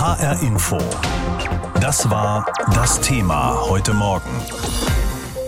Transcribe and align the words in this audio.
HR 0.00 0.40
Info. 0.40 0.78
Das 1.78 2.08
war 2.08 2.50
das 2.72 3.02
Thema 3.02 3.68
heute 3.68 3.92
Morgen. 3.92 4.30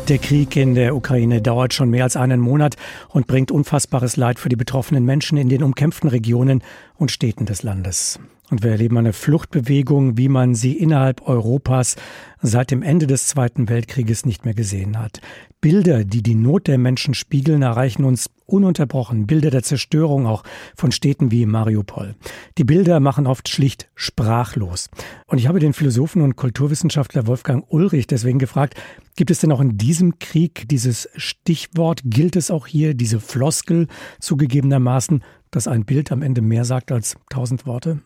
Der 0.08 0.18
Krieg 0.18 0.55
in 0.57 0.75
der 0.75 0.94
Ukraine 0.94 1.41
dauert 1.41 1.73
schon 1.73 1.89
mehr 1.89 2.05
als 2.05 2.17
einen 2.17 2.39
Monat 2.39 2.76
und 3.08 3.26
bringt 3.26 3.50
unfassbares 3.50 4.18
Leid 4.18 4.38
für 4.38 4.50
die 4.50 4.57
betroffenen 4.57 5.07
Menschen 5.07 5.38
in 5.38 5.49
den 5.49 5.62
umkämpften 5.62 6.10
Regionen 6.10 6.62
und 6.99 7.10
Städten 7.10 7.46
des 7.46 7.62
Landes. 7.62 8.20
Und 8.53 8.62
wir 8.62 8.73
erleben 8.73 8.98
eine 8.98 9.14
Fluchtbewegung, 9.14 10.19
wie 10.19 10.29
man 10.29 10.55
sie 10.55 10.75
innerhalb 10.77 11.27
Europas 11.27 11.96
seit 12.43 12.71
dem 12.71 12.82
Ende 12.82 13.07
des 13.07 13.27
Zweiten 13.27 13.71
Weltkrieges 13.71 14.27
nicht 14.27 14.45
mehr 14.45 14.52
gesehen 14.52 14.98
hat. 14.98 15.23
Bilder, 15.62 16.05
die 16.05 16.23
die 16.23 16.34
Not 16.34 16.66
der 16.66 16.77
Menschen 16.77 17.15
spiegeln, 17.15 17.62
erreichen 17.62 18.05
uns 18.05 18.29
ununterbrochen. 18.45 19.27
Bilder 19.27 19.48
der 19.48 19.62
Zerstörung 19.62 20.27
auch 20.27 20.43
von 20.77 20.93
Städten 20.93 21.30
wie 21.30 21.46
Mariupol. 21.46 22.15
Die 22.59 22.65
Bilder 22.65 23.01
machen 23.01 23.27
oft 23.27 23.48
schlicht 23.48 23.88
sprachlos. 23.95 24.91
Und 25.27 25.38
ich 25.38 25.48
habe 25.48 25.59
den 25.59 25.73
Philosophen 25.73 26.21
und 26.21 26.37
Kulturwissenschaftler 26.37 27.27
Wolfgang 27.27 27.65
Ulrich 27.71 28.07
deswegen 28.07 28.38
gefragt, 28.38 28.74
gibt 29.16 29.30
es 29.30 29.41
denn 29.41 29.51
auch 29.51 29.60
in 29.62 29.79
diesem 29.79 30.19
Krieg 30.19 30.69
dieses 30.69 31.09
Stichwort, 31.16 32.02
gilt 32.05 32.37
es 32.37 32.51
auch 32.51 32.66
hier, 32.66 32.93
diese 32.93 33.19
Floskel 33.19 33.87
zugegebenermaßen, 34.21 35.24
dass 35.51 35.69
ein 35.69 35.87
Bild 35.87 36.12
am 36.12 36.21
Ende 36.21 36.43
mehr 36.43 36.66
sagt 36.66 36.93
als 36.93 37.16
tausend 37.30 37.65
Worte? 37.65 38.02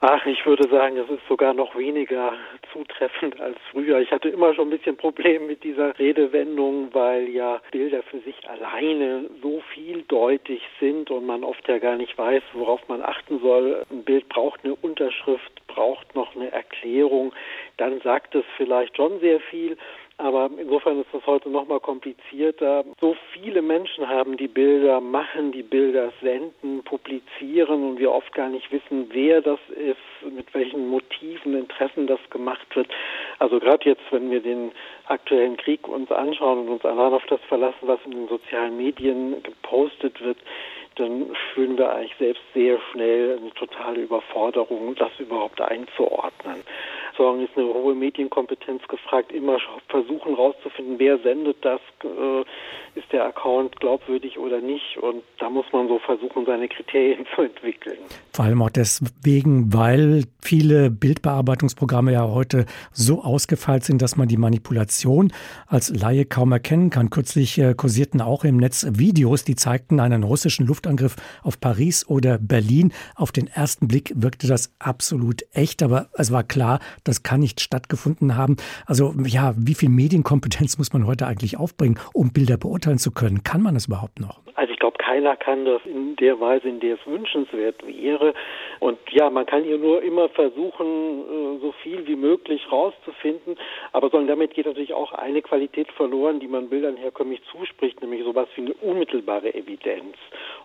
Ach, 0.00 0.26
ich 0.26 0.44
würde 0.44 0.68
sagen, 0.68 0.98
es 0.98 1.08
ist 1.08 1.26
sogar 1.26 1.54
noch 1.54 1.74
weniger 1.74 2.34
zutreffend 2.70 3.40
als 3.40 3.56
früher. 3.70 3.98
Ich 4.00 4.10
hatte 4.10 4.28
immer 4.28 4.54
schon 4.54 4.68
ein 4.68 4.76
bisschen 4.76 4.98
Probleme 4.98 5.46
mit 5.46 5.64
dieser 5.64 5.98
Redewendung, 5.98 6.92
weil 6.92 7.30
ja 7.30 7.62
Bilder 7.70 8.02
für 8.02 8.18
sich 8.18 8.36
alleine 8.46 9.30
so 9.40 9.62
vieldeutig 9.72 10.60
sind 10.80 11.10
und 11.10 11.24
man 11.24 11.44
oft 11.44 11.66
ja 11.66 11.78
gar 11.78 11.96
nicht 11.96 12.16
weiß, 12.18 12.42
worauf 12.52 12.86
man 12.88 13.02
achten 13.02 13.40
soll. 13.40 13.86
Ein 13.90 14.04
Bild 14.04 14.28
braucht 14.28 14.64
eine 14.64 14.74
Unterschrift, 14.74 15.66
braucht 15.66 16.14
noch 16.14 16.36
eine 16.36 16.52
Erklärung. 16.52 17.32
Dann 17.78 17.98
sagt 18.02 18.34
es 18.34 18.44
vielleicht 18.58 18.96
schon 18.98 19.18
sehr 19.20 19.40
viel. 19.40 19.78
Aber 20.18 20.50
insofern 20.58 20.98
ist 20.98 21.12
das 21.12 21.26
heute 21.26 21.50
noch 21.50 21.68
mal 21.68 21.78
komplizierter. 21.78 22.84
So 23.00 23.14
viele 23.32 23.60
Menschen 23.60 24.08
haben 24.08 24.38
die 24.38 24.48
Bilder, 24.48 24.98
machen 25.00 25.52
die 25.52 25.62
Bilder, 25.62 26.10
senden, 26.22 26.82
publizieren 26.84 27.90
und 27.90 27.98
wir 27.98 28.10
oft 28.10 28.32
gar 28.32 28.48
nicht 28.48 28.72
wissen, 28.72 29.08
wer 29.10 29.42
das 29.42 29.60
ist, 29.68 30.32
mit 30.32 30.52
welchen 30.54 30.88
Motiven, 30.88 31.54
Interessen 31.54 32.06
das 32.06 32.20
gemacht 32.30 32.66
wird. 32.74 32.88
Also 33.38 33.60
gerade 33.60 33.90
jetzt, 33.90 34.04
wenn 34.10 34.30
wir 34.30 34.40
den 34.40 34.72
aktuellen 35.06 35.58
Krieg 35.58 35.86
uns 35.86 36.10
anschauen 36.10 36.60
und 36.60 36.68
uns 36.70 36.84
allein 36.86 37.12
auf 37.12 37.26
das 37.26 37.40
verlassen, 37.48 37.82
was 37.82 38.00
in 38.06 38.12
den 38.12 38.28
sozialen 38.28 38.78
Medien 38.78 39.42
gepostet 39.42 40.18
wird, 40.22 40.38
dann 40.96 41.26
fühlen 41.52 41.76
wir 41.76 41.92
eigentlich 41.92 42.16
selbst 42.18 42.42
sehr 42.54 42.78
schnell 42.90 43.38
eine 43.38 43.52
totale 43.52 44.00
Überforderung, 44.00 44.94
das 44.94 45.10
überhaupt 45.18 45.60
einzuordnen. 45.60 46.62
Sondern 47.16 47.44
ist 47.44 47.56
eine 47.56 47.66
hohe 47.66 47.94
Medienkompetenz 47.94 48.86
gefragt, 48.88 49.32
immer 49.32 49.58
versuchen 49.88 50.34
rauszufinden, 50.34 50.98
wer 50.98 51.18
sendet 51.18 51.56
das, 51.64 51.80
äh, 52.04 52.44
ist 52.98 53.12
der 53.12 53.26
Account 53.26 53.78
glaubwürdig 53.80 54.38
oder 54.38 54.60
nicht. 54.60 54.96
Und 55.00 55.22
da 55.38 55.50
muss 55.50 55.66
man 55.72 55.88
so 55.88 55.98
versuchen, 55.98 56.46
seine 56.46 56.68
Kriterien 56.68 57.26
zu 57.34 57.42
entwickeln. 57.42 57.98
Vor 58.32 58.44
allem 58.44 58.62
auch 58.62 58.70
deswegen, 58.70 59.72
weil 59.72 60.24
viele 60.40 60.90
Bildbearbeitungsprogramme 60.90 62.12
ja 62.12 62.28
heute 62.28 62.66
so 62.92 63.22
ausgefeilt 63.22 63.84
sind, 63.84 64.02
dass 64.02 64.16
man 64.16 64.28
die 64.28 64.36
Manipulation 64.36 65.32
als 65.66 65.94
Laie 65.94 66.24
kaum 66.24 66.52
erkennen 66.52 66.90
kann. 66.90 67.10
Kürzlich 67.10 67.58
äh, 67.58 67.74
kursierten 67.74 68.20
auch 68.20 68.44
im 68.44 68.56
Netz 68.56 68.86
Videos, 68.90 69.44
die 69.44 69.56
zeigten 69.56 70.00
einen 70.00 70.22
russischen 70.22 70.66
Luftangriff 70.66 71.16
auf 71.42 71.60
Paris 71.60 72.06
oder 72.08 72.38
Berlin. 72.38 72.92
Auf 73.14 73.32
den 73.32 73.46
ersten 73.46 73.88
Blick 73.88 74.12
wirkte 74.14 74.46
das 74.46 74.74
absolut 74.78 75.44
echt, 75.52 75.82
aber 75.82 76.08
es 76.14 76.32
war 76.32 76.44
klar, 76.44 76.80
das 77.08 77.22
kann 77.22 77.40
nicht 77.40 77.60
stattgefunden 77.60 78.36
haben. 78.36 78.56
Also 78.86 79.14
ja, 79.24 79.54
wie 79.56 79.74
viel 79.74 79.88
Medienkompetenz 79.88 80.78
muss 80.78 80.92
man 80.92 81.06
heute 81.06 81.26
eigentlich 81.26 81.56
aufbringen, 81.56 81.98
um 82.12 82.32
Bilder 82.32 82.56
beurteilen 82.56 82.98
zu 82.98 83.10
können? 83.10 83.42
Kann 83.44 83.62
man 83.62 83.76
es 83.76 83.86
überhaupt 83.86 84.20
noch? 84.20 84.40
Also 84.54 84.72
keiner 85.16 85.36
kann 85.36 85.64
das 85.64 85.80
in 85.86 86.14
der 86.16 86.38
Weise, 86.40 86.68
in 86.68 86.80
der 86.80 86.96
es 86.96 87.06
wünschenswert 87.06 87.86
wäre. 87.86 88.34
Und 88.80 88.98
ja, 89.10 89.30
man 89.30 89.46
kann 89.46 89.64
hier 89.64 89.78
nur 89.78 90.02
immer 90.02 90.28
versuchen, 90.28 90.86
äh, 90.86 91.60
so 91.60 91.72
viel 91.82 92.06
wie 92.06 92.16
möglich 92.16 92.60
rauszufinden. 92.70 93.56
Aber 93.92 94.10
damit 94.10 94.52
geht 94.52 94.66
natürlich 94.66 94.92
auch 94.92 95.12
eine 95.12 95.40
Qualität 95.40 95.90
verloren, 95.92 96.38
die 96.38 96.48
man 96.48 96.68
Bildern 96.68 96.98
herkömmlich 96.98 97.40
zuspricht, 97.50 98.02
nämlich 98.02 98.24
sowas 98.24 98.46
wie 98.56 98.62
eine 98.62 98.74
unmittelbare 98.74 99.54
Evidenz. 99.54 100.16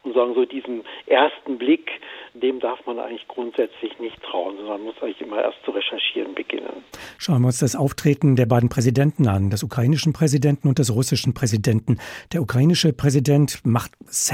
Und 0.04 0.16
sagen 0.16 0.34
so 0.34 0.46
diesen 0.46 0.84
ersten 1.06 1.58
Blick, 1.58 1.90
dem 2.34 2.60
darf 2.60 2.86
man 2.86 3.00
eigentlich 3.00 3.28
grundsätzlich 3.28 4.00
nicht 4.00 4.22
trauen, 4.24 4.58
sondern 4.58 4.78
man 4.78 4.84
muss 4.88 4.96
eigentlich 5.02 5.22
immer 5.22 5.42
erst 5.42 5.64
zu 5.64 5.72
recherchieren 5.72 6.34
beginnen. 6.34 6.84
Schauen 7.18 7.42
wir 7.42 7.48
uns 7.48 7.60
das 7.60 7.76
Auftreten 7.76 8.36
der 8.36 8.48
beiden 8.48 8.68
Präsidenten 8.68 9.28
an, 9.28 9.50
des 9.50 9.64
ukrainischen 9.64 10.12
Präsidenten 10.12 10.68
und 10.68 10.80
des 10.80 10.94
russischen 10.94 11.34
Präsidenten. 11.34 12.00
Der 12.34 12.42
ukrainische 12.42 12.94
Präsident 12.94 13.62
macht 13.64 13.92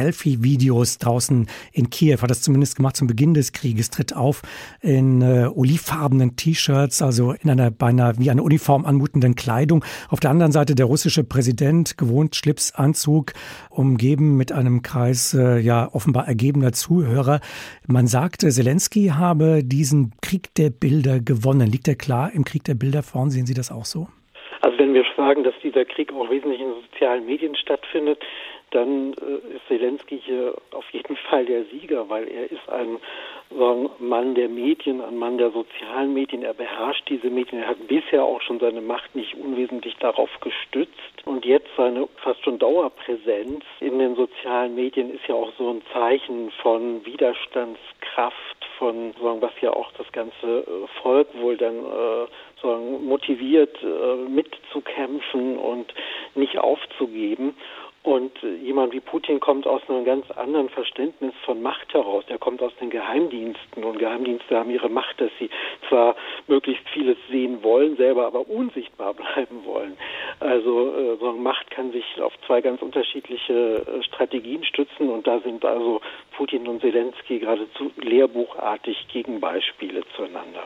Selfie-Videos 0.08 1.00
draußen 1.00 1.48
in 1.74 1.90
Kiew, 1.90 2.22
hat 2.22 2.30
das 2.30 2.42
zumindest 2.42 2.78
gemacht 2.78 2.96
zum 2.96 3.08
Beginn 3.08 3.34
des 3.34 3.52
Krieges, 3.52 3.90
tritt 3.90 4.16
auf 4.16 4.42
in 4.82 5.22
äh, 5.22 5.50
olivfarbenen 5.54 6.38
T-Shirts, 6.38 7.02
also 7.02 7.34
in 7.34 7.50
einer 7.50 7.72
beinahe 7.72 8.14
wie 8.18 8.32
eine 8.32 8.42
Uniform 8.42 8.86
anmutenden 8.86 9.36
Kleidung. 9.36 9.84
Auf 10.10 10.22
der 10.22 10.32
anderen 10.32 10.54
Seite 10.54 10.76
der 10.76 10.86
russische 10.86 11.26
Präsident, 11.26 11.98
gewohnt 11.98 12.36
Schlipsanzug, 12.36 13.34
umgeben 13.70 14.38
mit 14.38 14.54
einem 14.54 14.82
Kreis 14.82 15.34
äh, 15.34 15.60
ja 15.60 15.90
offenbar 15.92 16.28
ergebener 16.28 16.72
Zuhörer. 16.72 17.42
Man 17.86 18.08
sagte, 18.08 18.50
Zelensky 18.50 19.08
habe 19.08 19.64
diesen 19.64 20.14
Krieg 20.22 20.54
der 20.56 20.70
Bilder 20.70 21.20
gewonnen. 21.20 21.70
Liegt 21.70 21.88
er 21.90 21.96
klar 21.96 22.32
im 22.34 22.46
Krieg 22.46 22.64
der 22.64 22.76
Bilder 22.76 23.04
vorn? 23.04 23.30
Sehen 23.30 23.46
Sie 23.46 23.54
das 23.54 23.72
auch 23.72 23.86
so? 23.86 24.08
Also 24.62 24.80
wenn 24.80 24.94
wir 24.94 25.04
sagen, 25.16 25.44
dass 25.44 25.54
dieser 25.62 25.86
Krieg 25.86 26.14
auch 26.14 26.30
wesentlich 26.30 26.62
in 26.62 26.74
sozialen 26.92 27.26
Medien 27.26 27.56
stattfindet, 27.56 28.20
dann 28.78 29.14
äh, 29.14 29.56
ist 29.56 29.68
Zelensky 29.68 30.22
hier 30.24 30.54
auf 30.72 30.90
jeden 30.92 31.16
Fall 31.30 31.46
der 31.46 31.66
Sieger, 31.66 32.10
weil 32.10 32.28
er 32.28 32.52
ist 32.52 32.70
ein 32.70 32.98
sagen, 33.50 33.90
Mann 34.00 34.36
der 34.36 34.50
Medien, 34.50 35.02
ein 35.02 35.18
Mann 35.18 35.38
der 35.38 35.52
sozialen 35.52 36.14
Medien. 36.14 36.44
Er 36.44 36.54
beherrscht 36.54 37.08
diese 37.10 37.30
Medien. 37.30 37.62
Er 37.62 37.70
hat 37.70 37.88
bisher 37.88 38.24
auch 38.24 38.42
schon 38.42 38.60
seine 38.60 38.82
Macht 38.82 39.16
nicht 39.16 39.36
unwesentlich 39.36 39.96
darauf 39.98 40.30
gestützt. 40.42 40.94
Und 41.26 41.46
jetzt 41.46 41.70
seine 41.78 42.08
fast 42.18 42.44
schon 42.44 42.60
Dauerpräsenz 42.60 43.64
in 43.80 44.00
den 44.00 44.16
sozialen 44.16 44.76
Medien 44.76 45.14
ist 45.14 45.28
ja 45.28 45.36
auch 45.36 45.52
so 45.58 45.72
ein 45.72 45.82
Zeichen 45.94 46.52
von 46.62 47.06
Widerstandskraft, 47.06 48.36
von 48.78 49.14
sagen, 49.22 49.42
was 49.42 49.54
ja 49.62 49.72
auch 49.72 49.92
das 49.98 50.12
ganze 50.12 50.60
äh, 50.60 51.02
Volk 51.02 51.28
wohl 51.40 51.58
dann 51.58 51.78
äh, 51.78 52.28
sagen, 52.62 53.06
motiviert, 53.06 53.76
äh, 53.82 54.16
mitzukämpfen 54.30 55.58
und 55.58 55.94
nicht 56.36 56.58
aufzugeben. 56.58 57.56
Und 58.08 58.32
jemand 58.64 58.94
wie 58.94 59.02
Putin 59.02 59.42
kommt 59.42 59.68
aus 59.68 59.82
einem 59.90 60.06
ganz 60.06 60.32
anderen 60.32 60.70
Verständnis 60.70 61.34
von 61.44 61.62
Macht 61.62 61.94
heraus. 61.94 62.24
Er 62.30 62.38
kommt 62.38 62.62
aus 62.62 62.72
den 62.80 62.90
Geheimdiensten 62.90 63.84
und 63.84 64.00
Geheimdienste 64.00 64.56
haben 64.58 64.70
ihre 64.70 64.88
Macht, 64.88 65.20
dass 65.20 65.30
sie 65.40 65.50
zwar 65.90 66.16
möglichst 66.48 66.88
vieles 66.88 67.18
sehen 67.30 67.64
wollen, 67.64 67.98
selber 67.98 68.26
aber 68.26 68.50
unsichtbar 68.50 69.14
bleiben 69.36 69.66
wollen. 69.66 69.98
Also 70.40 70.96
äh, 70.96 71.18
so 71.18 71.32
eine 71.32 71.38
Macht 71.40 71.70
kann 71.70 71.92
sich 71.92 72.06
auf 72.22 72.32
zwei 72.46 72.62
ganz 72.62 72.82
unterschiedliche 72.82 73.86
äh, 73.86 74.04
Strategien 74.04 74.64
stützen 74.64 75.10
und 75.10 75.28
da 75.28 75.42
sind 75.42 75.66
also 75.66 76.00
Putin 76.38 76.66
und 76.66 76.80
Zelensky 76.80 77.40
geradezu 77.40 77.92
lehrbuchartig 77.98 79.10
Gegenbeispiele 79.10 80.04
zueinander. 80.16 80.64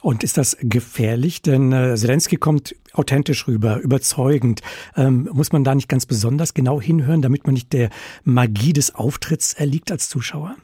Und 0.00 0.24
ist 0.24 0.38
das 0.38 0.56
gefährlich? 0.60 1.42
Denn 1.42 1.72
äh, 1.72 1.96
Zelensky 1.96 2.36
kommt 2.36 2.74
authentisch 2.92 3.46
rüber, 3.46 3.78
überzeugend. 3.80 4.62
Ähm, 4.96 5.28
muss 5.32 5.52
man 5.52 5.64
da 5.64 5.74
nicht 5.74 5.88
ganz 5.88 6.06
besonders 6.06 6.54
genau 6.54 6.80
hinhören, 6.80 7.22
damit 7.22 7.46
man 7.46 7.54
nicht 7.54 7.72
der 7.72 7.90
Magie 8.24 8.72
des 8.72 8.94
Auftritts 8.94 9.54
erliegt 9.54 9.90
als 9.90 10.08
Zuschauer? 10.08 10.56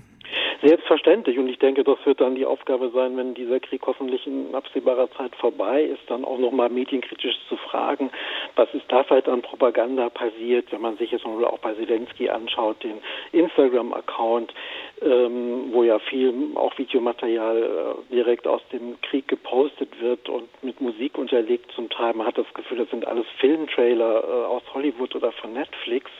Selbstverständlich. 0.84 1.38
Und 1.38 1.48
ich 1.48 1.58
denke, 1.58 1.82
das 1.82 1.96
wird 2.04 2.20
dann 2.20 2.34
die 2.34 2.44
Aufgabe 2.44 2.90
sein, 2.90 3.16
wenn 3.16 3.32
dieser 3.32 3.58
Krieg 3.58 3.80
hoffentlich 3.86 4.26
in 4.26 4.54
absehbarer 4.54 5.10
Zeit 5.12 5.34
vorbei 5.36 5.82
ist, 5.82 6.02
dann 6.08 6.26
auch 6.26 6.38
nochmal 6.38 6.68
medienkritisch 6.68 7.36
zu 7.48 7.56
fragen, 7.56 8.10
was 8.54 8.68
ist 8.74 8.84
da 8.88 9.02
vielleicht 9.02 9.28
an 9.28 9.40
Propaganda 9.40 10.10
passiert, 10.10 10.70
wenn 10.72 10.82
man 10.82 10.98
sich 10.98 11.10
jetzt 11.10 11.24
mal 11.24 11.42
auch 11.46 11.58
bei 11.60 11.72
Zelensky 11.72 12.28
anschaut, 12.28 12.84
den 12.84 12.98
Instagram-Account, 13.32 14.52
ähm, 15.00 15.72
wo 15.72 15.84
ja 15.84 15.98
viel 16.00 16.34
auch 16.54 16.76
Videomaterial 16.76 17.62
äh, 17.62 18.14
direkt 18.14 18.46
aus 18.46 18.60
dem 18.70 19.00
Krieg 19.00 19.26
gepostet 19.26 19.88
wird 20.02 20.28
und 20.28 20.48
mit 20.62 20.82
Musik 20.82 21.16
unterlegt 21.16 21.72
zum 21.72 21.88
Teil. 21.88 22.12
Man 22.12 22.26
hat 22.26 22.36
das 22.36 22.52
Gefühl, 22.52 22.76
das 22.76 22.90
sind 22.90 23.06
alles 23.06 23.26
Filmtrailer 23.38 24.22
äh, 24.22 24.46
aus 24.46 24.62
Hollywood 24.74 25.16
oder 25.16 25.32
von 25.32 25.54
Netflix 25.54 26.10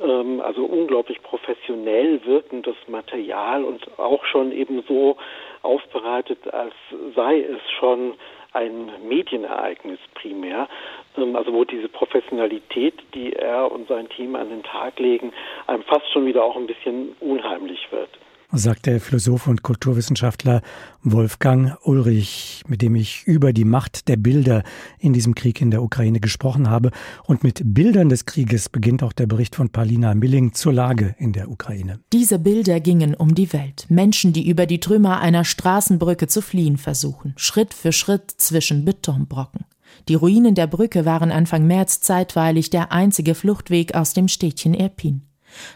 ähm, 0.00 0.40
also 0.40 0.64
unglaublich 0.64 1.22
professionell 1.22 2.24
wirkendes 2.24 2.76
Material 2.86 3.64
und 3.64 3.98
auch 3.98 4.24
schon 4.24 4.52
eben 4.52 4.82
so 4.86 5.16
aufbereitet, 5.62 6.52
als 6.52 6.74
sei 7.14 7.40
es 7.40 7.60
schon 7.78 8.14
ein 8.52 8.90
Medienereignis 9.06 9.98
primär, 10.14 10.68
ähm, 11.16 11.36
also 11.36 11.52
wo 11.52 11.64
diese 11.64 11.88
Professionalität, 11.88 12.94
die 13.14 13.34
er 13.34 13.70
und 13.70 13.88
sein 13.88 14.08
Team 14.08 14.34
an 14.34 14.48
den 14.48 14.62
Tag 14.62 14.98
legen, 14.98 15.32
einem 15.66 15.82
fast 15.82 16.10
schon 16.12 16.26
wieder 16.26 16.42
auch 16.42 16.56
ein 16.56 16.66
bisschen 16.66 17.14
unheimlich 17.20 17.86
wird. 17.90 18.10
Sagt 18.58 18.86
der 18.86 19.00
Philosoph 19.00 19.46
und 19.46 19.62
Kulturwissenschaftler 19.62 20.62
Wolfgang 21.02 21.76
Ulrich, 21.84 22.62
mit 22.66 22.82
dem 22.82 22.94
ich 22.94 23.24
über 23.26 23.52
die 23.52 23.64
Macht 23.64 24.08
der 24.08 24.16
Bilder 24.16 24.62
in 24.98 25.12
diesem 25.12 25.34
Krieg 25.34 25.60
in 25.60 25.70
der 25.70 25.82
Ukraine 25.82 26.20
gesprochen 26.20 26.70
habe. 26.70 26.90
Und 27.24 27.44
mit 27.44 27.62
Bildern 27.64 28.08
des 28.08 28.26
Krieges 28.26 28.68
beginnt 28.68 29.02
auch 29.02 29.12
der 29.12 29.26
Bericht 29.26 29.56
von 29.56 29.70
Palina 29.70 30.14
Milling 30.14 30.52
zur 30.52 30.72
Lage 30.72 31.14
in 31.18 31.32
der 31.32 31.50
Ukraine. 31.50 32.00
Diese 32.12 32.38
Bilder 32.38 32.80
gingen 32.80 33.14
um 33.14 33.34
die 33.34 33.52
Welt. 33.52 33.86
Menschen, 33.88 34.32
die 34.32 34.48
über 34.48 34.66
die 34.66 34.80
Trümmer 34.80 35.20
einer 35.20 35.44
Straßenbrücke 35.44 36.26
zu 36.26 36.40
fliehen 36.40 36.78
versuchen, 36.78 37.34
Schritt 37.36 37.74
für 37.74 37.92
Schritt 37.92 38.30
zwischen 38.30 38.84
Betonbrocken. 38.84 39.64
Die 40.08 40.14
Ruinen 40.14 40.54
der 40.54 40.66
Brücke 40.66 41.04
waren 41.04 41.32
Anfang 41.32 41.66
März 41.66 42.00
zeitweilig 42.00 42.70
der 42.70 42.92
einzige 42.92 43.34
Fluchtweg 43.34 43.94
aus 43.94 44.12
dem 44.12 44.28
Städtchen 44.28 44.74
Erpin. 44.74 45.22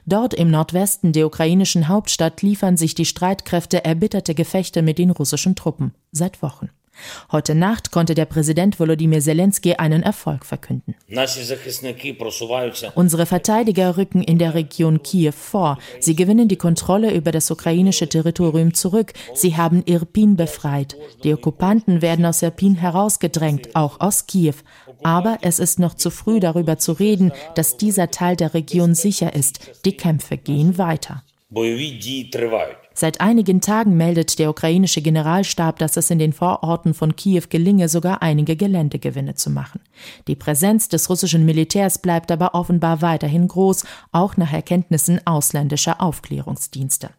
Dort 0.07 0.35
im 0.35 0.51
Nordwesten 0.51 1.13
der 1.13 1.27
ukrainischen 1.27 1.89
Hauptstadt 1.89 2.43
liefern 2.43 2.77
sich 2.77 2.95
die 2.95 3.05
Streitkräfte 3.05 3.85
erbitterte 3.85 4.35
Gefechte 4.35 4.83
mit 4.83 4.99
den 4.99 5.11
russischen 5.11 5.57
Truppen 5.57 5.95
seit 6.13 6.43
Wochen. 6.43 6.71
Heute 7.33 7.55
Nacht 7.55 7.91
konnte 7.91 8.15
der 8.15 8.25
Präsident 8.25 8.79
Volodymyr 8.79 9.21
Zelensky 9.21 9.75
einen 9.75 10.03
Erfolg 10.03 10.45
verkünden. 10.45 10.95
Unsere 12.95 13.27
Verteidiger 13.27 13.97
rücken 13.97 14.23
in 14.23 14.39
der 14.39 14.55
Region 14.55 15.03
Kiew 15.03 15.33
vor. 15.33 15.79
Sie 16.01 16.17
gewinnen 16.17 16.49
die 16.49 16.57
Kontrolle 16.57 17.13
über 17.13 17.33
das 17.33 17.51
ukrainische 17.51 18.09
Territorium 18.09 18.75
zurück. 18.75 19.13
Sie 19.35 19.57
haben 19.57 19.83
Irpin 19.87 20.37
befreit. 20.37 20.97
Die 21.25 21.33
Okkupanten 21.33 22.03
werden 22.03 22.25
aus 22.27 22.43
Irpin 22.43 22.77
herausgedrängt, 22.77 23.75
auch 23.75 24.01
aus 24.01 24.27
Kiew. 24.27 24.55
Aber 25.03 25.39
es 25.43 25.59
ist 25.59 25.79
noch 25.79 25.95
zu 25.95 26.11
früh 26.11 26.41
darüber 26.41 26.79
zu 26.79 26.93
reden, 26.93 27.33
dass 27.55 27.77
dieser 27.77 28.11
Teil 28.11 28.37
der 28.37 28.55
Region 28.55 28.95
sicher 28.95 29.35
ist. 29.35 29.61
Die 29.85 29.97
Kämpfe 29.97 30.37
gehen 30.37 30.79
weiter. 30.79 31.23
Seit 32.93 33.21
einigen 33.21 33.61
Tagen 33.61 33.97
meldet 33.97 34.39
der 34.39 34.51
ukrainische 34.51 35.01
Generalstab, 35.01 35.79
dass 35.79 35.97
es 35.97 36.11
in 36.11 36.19
den 36.19 36.33
Vororten 36.33 36.93
von 36.93 37.17
Kiew 37.17 37.45
gelinge, 37.49 37.89
sogar 37.89 38.21
einige 38.21 38.57
Geländegewinne 38.57 39.35
zu 39.35 39.51
machen. 39.51 39.81
Die 40.27 40.35
Präsenz 40.35 40.89
des 40.89 41.09
russischen 41.09 41.45
Militärs 41.45 41.99
bleibt 41.99 42.31
aber 42.31 42.55
offenbar 42.55 43.01
weiterhin 43.01 43.49
groß, 43.49 43.85
auch 44.13 44.37
nach 44.37 44.53
Erkenntnissen 44.53 45.25
ausländischer 45.27 46.03
Aufklärungsdienste. 46.03 47.11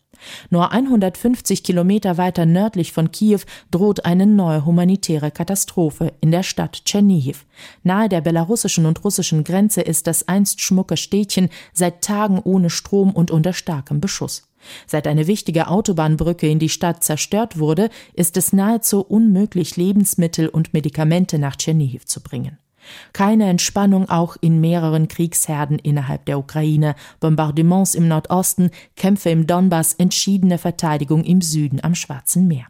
Nur 0.50 0.71
150 0.71 1.63
Kilometer 1.63 2.18
weiter 2.18 2.45
nördlich 2.45 2.91
von 2.91 3.12
Kiew 3.12 3.41
droht 3.71 4.06
eine 4.06 4.27
neue 4.27 4.65
humanitäre 4.65 5.31
Katastrophe 5.31 6.13
in 6.21 6.31
der 6.31 6.44
Stadt 6.44 6.83
Tschernihiv. 6.85 7.45
Nahe 7.83 8.09
der 8.09 8.21
belarussischen 8.21 8.85
und 8.85 9.03
russischen 9.03 9.44
Grenze 9.44 9.81
ist 9.81 10.07
das 10.07 10.27
einst 10.27 10.62
schmucke 10.62 10.97
Städtchen 10.97 11.50
seit 11.73 12.03
Tagen 12.03 12.39
ohne 12.39 12.69
Strom 12.69 13.12
und 13.12 13.31
unter 13.31 13.53
starkem 13.53 14.00
Beschuss. 14.00 14.50
Seit 14.88 15.08
eine 15.08 15.28
wichtige 15.28 15.68
Autobahnbrücke 15.68 16.48
in 16.48 16.60
die 16.60 16.69
Stadt 16.69 17.04
zerstört 17.04 17.60
wurde, 17.60 17.90
ist 18.13 18.38
es 18.38 18.54
nahezu 18.54 19.02
unmöglich, 19.02 19.78
Lebensmittel 19.78 20.48
und 20.48 20.74
Medikamente 20.74 21.40
nach 21.40 21.56
Tschernihiv 21.56 22.06
zu 22.06 22.22
bringen. 22.22 22.58
Keine 23.13 23.48
Entspannung 23.50 24.10
auch 24.10 24.38
in 24.42 24.60
mehreren 24.60 25.08
Kriegsherden 25.08 25.80
innerhalb 25.80 26.25
der 26.25 26.40
Ukraine, 26.40 26.96
Bombardements 27.19 27.96
im 27.96 28.08
Nordosten, 28.08 28.72
Kämpfe 28.96 29.30
im 29.30 29.48
Donbass, 29.48 29.94
entschiedene 29.94 30.58
Verteidigung 30.58 31.24
im 31.24 31.42
Süden 31.42 31.84
am 31.84 31.96
Schwarzen 31.96 32.48
Meer. 32.48 32.66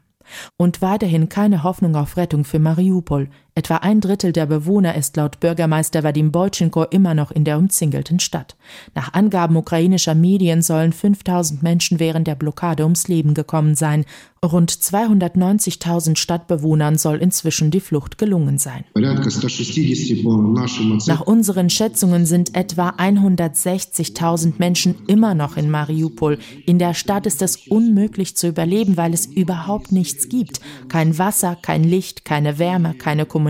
Und 0.57 0.81
weiterhin 0.81 1.29
keine 1.29 1.63
Hoffnung 1.63 1.95
auf 1.95 2.17
Rettung 2.17 2.45
für 2.45 2.59
Mariupol. 2.59 3.29
Etwa 3.53 3.77
ein 3.77 3.99
Drittel 3.99 4.31
der 4.31 4.45
Bewohner 4.45 4.95
ist 4.95 5.17
laut 5.17 5.41
Bürgermeister 5.41 6.03
Vadim 6.03 6.31
Boychenko 6.31 6.85
immer 6.85 7.13
noch 7.13 7.31
in 7.31 7.43
der 7.43 7.57
umzingelten 7.57 8.21
Stadt. 8.21 8.55
Nach 8.95 9.13
Angaben 9.13 9.57
ukrainischer 9.57 10.15
Medien 10.15 10.61
sollen 10.61 10.93
5000 10.93 11.61
Menschen 11.61 11.99
während 11.99 12.27
der 12.27 12.35
Blockade 12.35 12.83
ums 12.83 13.09
Leben 13.09 13.33
gekommen 13.33 13.75
sein. 13.75 14.05
Rund 14.43 14.71
290.000 14.71 16.15
Stadtbewohnern 16.15 16.97
soll 16.97 17.17
inzwischen 17.17 17.69
die 17.69 17.79
Flucht 17.79 18.17
gelungen 18.17 18.57
sein. 18.57 18.85
Nach 18.95 21.21
unseren 21.21 21.69
Schätzungen 21.69 22.25
sind 22.25 22.55
etwa 22.55 22.89
160.000 22.89 24.53
Menschen 24.57 24.95
immer 25.05 25.35
noch 25.35 25.57
in 25.57 25.69
Mariupol. 25.69 26.39
In 26.65 26.79
der 26.79 26.95
Stadt 26.95 27.27
ist 27.27 27.43
es 27.43 27.67
unmöglich 27.67 28.35
zu 28.35 28.47
überleben, 28.47 28.97
weil 28.97 29.13
es 29.13 29.27
überhaupt 29.27 29.91
nichts 29.91 30.27
gibt. 30.27 30.59
Kein 30.87 31.19
Wasser, 31.19 31.55
kein 31.61 31.83
Licht, 31.83 32.25
keine 32.25 32.57
Wärme, 32.57 32.95
keine 32.95 33.25
Kommunikation. 33.25 33.40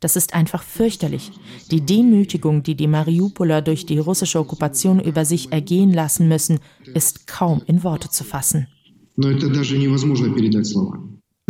Das 0.00 0.16
ist 0.16 0.34
einfach 0.34 0.62
fürchterlich. 0.62 1.30
Die 1.70 1.80
Demütigung, 1.80 2.62
die 2.62 2.74
die 2.74 2.86
Mariupoler 2.86 3.62
durch 3.62 3.86
die 3.86 3.98
russische 3.98 4.38
Okkupation 4.38 5.00
über 5.00 5.24
sich 5.24 5.52
ergehen 5.52 5.92
lassen 5.92 6.28
müssen, 6.28 6.60
ist 6.94 7.26
kaum 7.26 7.62
in 7.66 7.82
Worte 7.82 8.10
zu 8.10 8.24
fassen. 8.24 8.66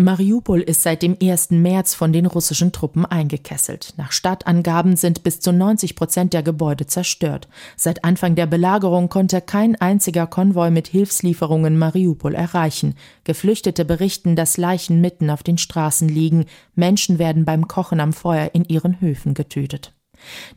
Mariupol 0.03 0.61
ist 0.61 0.83
seit 0.83 1.03
dem 1.03 1.17
1. 1.21 1.51
März 1.51 1.95
von 1.95 2.13
den 2.13 2.27
russischen 2.27 2.73
Truppen 2.73 3.05
eingekesselt. 3.05 3.95
Nach 3.97 4.13
Stadtangaben 4.13 4.97
sind 4.97 5.23
bis 5.23 5.41
zu 5.41 5.53
90 5.53 5.95
Prozent 5.95 6.33
der 6.33 6.43
Gebäude 6.43 6.87
zerstört. 6.87 7.49
Seit 7.77 8.03
Anfang 8.05 8.35
der 8.35 8.47
Belagerung 8.47 9.09
konnte 9.09 9.41
kein 9.41 9.77
einziger 9.77 10.27
Konvoi 10.27 10.71
mit 10.71 10.89
Hilfslieferungen 10.89 11.79
Mariupol 11.79 12.35
erreichen. 12.35 12.95
Geflüchtete 13.25 13.85
berichten, 13.85 14.37
dass 14.37 14.57
Leichen 14.57 15.01
mitten 15.01 15.29
auf 15.29 15.43
den 15.43 15.59
Straßen 15.59 16.09
liegen. 16.09 16.47
Menschen 16.75 17.19
werden 17.19 17.45
beim 17.45 17.69
Kochen 17.69 18.01
am 18.01 18.13
Feuer 18.13 18.51
in 18.55 18.65
ihren 18.65 19.01
Höfen 19.01 19.35
getötet. 19.35 19.93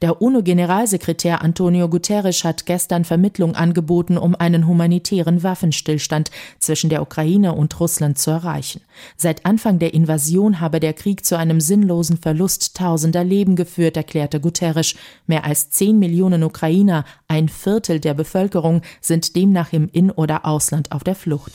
Der 0.02 0.22
UNO-Generalsekretär 0.22 1.42
Antonio 1.42 1.90
Guterres 1.90 2.44
hat 2.44 2.66
gestern 2.66 3.06
Vermittlung 3.06 3.56
angeboten, 3.56 4.18
um 4.18 4.36
einen 4.36 4.68
humanitären 4.68 5.44
Waffenstillstand 5.44 6.32
zwischen 6.60 6.90
der 6.90 7.02
Ukraine 7.02 7.54
und 7.54 7.80
Russland 7.80 8.18
zu 8.18 8.32
erreichen. 8.32 8.82
Seit 9.18 9.46
Anfang 9.46 9.80
der 9.80 9.94
Invasion 9.94 10.60
habe 10.60 10.80
der 10.80 10.94
Krieg 10.94 11.26
zu 11.26 11.38
einem 11.38 11.60
sinnlosen 11.62 12.18
Verlust 12.18 12.76
tausender 12.78 13.24
Leben 13.24 13.56
geführt, 13.56 13.98
erklärte 13.98 14.40
Guterres. 14.40 14.96
Mehr 15.28 15.46
als 15.46 15.70
zehn 15.70 16.00
Millionen 16.00 16.44
Ukrainer, 16.44 17.06
ein 17.28 17.50
Viertel 17.50 18.00
der 18.00 18.14
Bevölkerung, 18.14 18.82
sind 19.02 19.36
demnach 19.36 19.74
im 19.74 19.90
In- 19.92 20.12
oder 20.12 20.46
Ausland 20.46 20.92
auf 20.92 21.04
der 21.04 21.16
Flucht. 21.16 21.52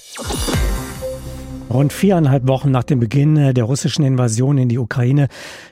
Rund 1.71 1.93
viereinhalb 1.93 2.49
Wochen 2.49 2.71
nach 2.71 2.85
dem 2.85 2.99
Beginn 2.99 3.35
der 3.53 3.65
russischen 3.65 4.03
Invasion 4.03 4.57
in 4.57 4.71
die 4.71 4.79
Ukraine 4.79 5.29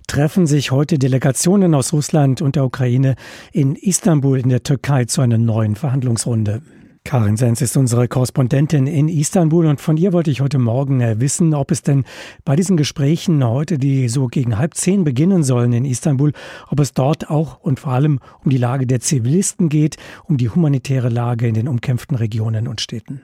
treffen 0.06 0.46
sich 0.46 0.70
heute 0.70 0.98
Delegationen 0.98 1.74
aus 1.74 1.94
Russland 1.94 2.42
und 2.42 2.54
der 2.54 2.66
Ukraine 2.66 3.14
in 3.50 3.76
Istanbul 3.76 4.38
in 4.38 4.50
der 4.50 4.62
Türkei 4.62 5.06
zu 5.06 5.22
einer 5.22 5.38
neuen 5.38 5.74
Verhandlungsrunde. 5.74 6.60
Karin 7.04 7.38
Sens 7.38 7.62
ist 7.62 7.78
unsere 7.78 8.08
Korrespondentin 8.08 8.86
in 8.86 9.08
Istanbul 9.08 9.66
und 9.66 9.80
von 9.80 9.96
ihr 9.96 10.12
wollte 10.12 10.30
ich 10.30 10.42
heute 10.42 10.58
Morgen 10.58 11.00
wissen, 11.18 11.54
ob 11.54 11.70
es 11.70 11.80
denn 11.80 12.04
bei 12.44 12.56
diesen 12.56 12.76
Gesprächen 12.76 13.42
heute, 13.42 13.78
die 13.78 14.08
so 14.08 14.26
gegen 14.26 14.58
halb 14.58 14.74
zehn 14.74 15.02
beginnen 15.02 15.44
sollen 15.44 15.72
in 15.72 15.86
Istanbul, 15.86 16.32
ob 16.68 16.78
es 16.80 16.92
dort 16.92 17.30
auch 17.30 17.60
und 17.60 17.80
vor 17.80 17.92
allem 17.92 18.20
um 18.44 18.50
die 18.50 18.58
Lage 18.58 18.86
der 18.86 19.00
Zivilisten 19.00 19.70
geht, 19.70 19.96
um 20.24 20.36
die 20.36 20.50
humanitäre 20.50 21.08
Lage 21.08 21.48
in 21.48 21.54
den 21.54 21.68
umkämpften 21.68 22.16
Regionen 22.16 22.68
und 22.68 22.82
Städten. 22.82 23.22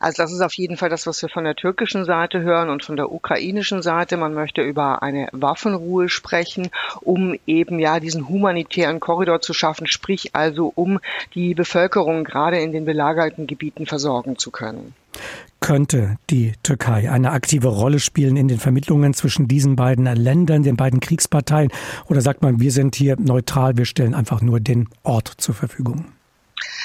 Also 0.00 0.22
das 0.22 0.32
ist 0.32 0.40
auf 0.40 0.54
jeden 0.54 0.76
Fall 0.76 0.88
das, 0.88 1.06
was 1.06 1.22
wir 1.22 1.28
von 1.28 1.44
der 1.44 1.56
türkischen 1.56 2.04
Seite 2.04 2.40
hören 2.40 2.70
und 2.70 2.84
von 2.84 2.96
der 2.96 3.12
ukrainischen 3.12 3.82
Seite. 3.82 4.16
Man 4.16 4.34
möchte 4.34 4.62
über 4.62 5.02
eine 5.02 5.28
Waffenruhe 5.32 6.08
sprechen, 6.08 6.70
um 7.00 7.36
eben 7.46 7.78
ja 7.78 8.00
diesen 8.00 8.28
humanitären 8.28 9.00
Korridor 9.00 9.40
zu 9.40 9.52
schaffen, 9.52 9.86
sprich 9.86 10.34
also 10.34 10.72
um 10.74 10.98
die 11.34 11.54
Bevölkerung 11.54 12.24
gerade 12.24 12.58
in 12.58 12.72
den 12.72 12.84
belagerten 12.84 13.46
Gebieten 13.46 13.86
versorgen 13.86 14.38
zu 14.38 14.50
können. 14.50 14.94
Könnte 15.60 16.18
die 16.30 16.52
Türkei 16.62 17.10
eine 17.10 17.32
aktive 17.32 17.68
Rolle 17.68 17.98
spielen 17.98 18.36
in 18.36 18.48
den 18.48 18.58
Vermittlungen 18.58 19.14
zwischen 19.14 19.48
diesen 19.48 19.74
beiden 19.74 20.04
Ländern, 20.04 20.62
den 20.62 20.76
beiden 20.76 21.00
Kriegsparteien? 21.00 21.72
Oder 22.08 22.20
sagt 22.20 22.42
man, 22.42 22.60
wir 22.60 22.70
sind 22.70 22.94
hier 22.94 23.16
neutral, 23.18 23.76
wir 23.78 23.86
stellen 23.86 24.14
einfach 24.14 24.42
nur 24.42 24.60
den 24.60 24.88
Ort 25.02 25.32
zur 25.38 25.54
Verfügung? 25.54 26.04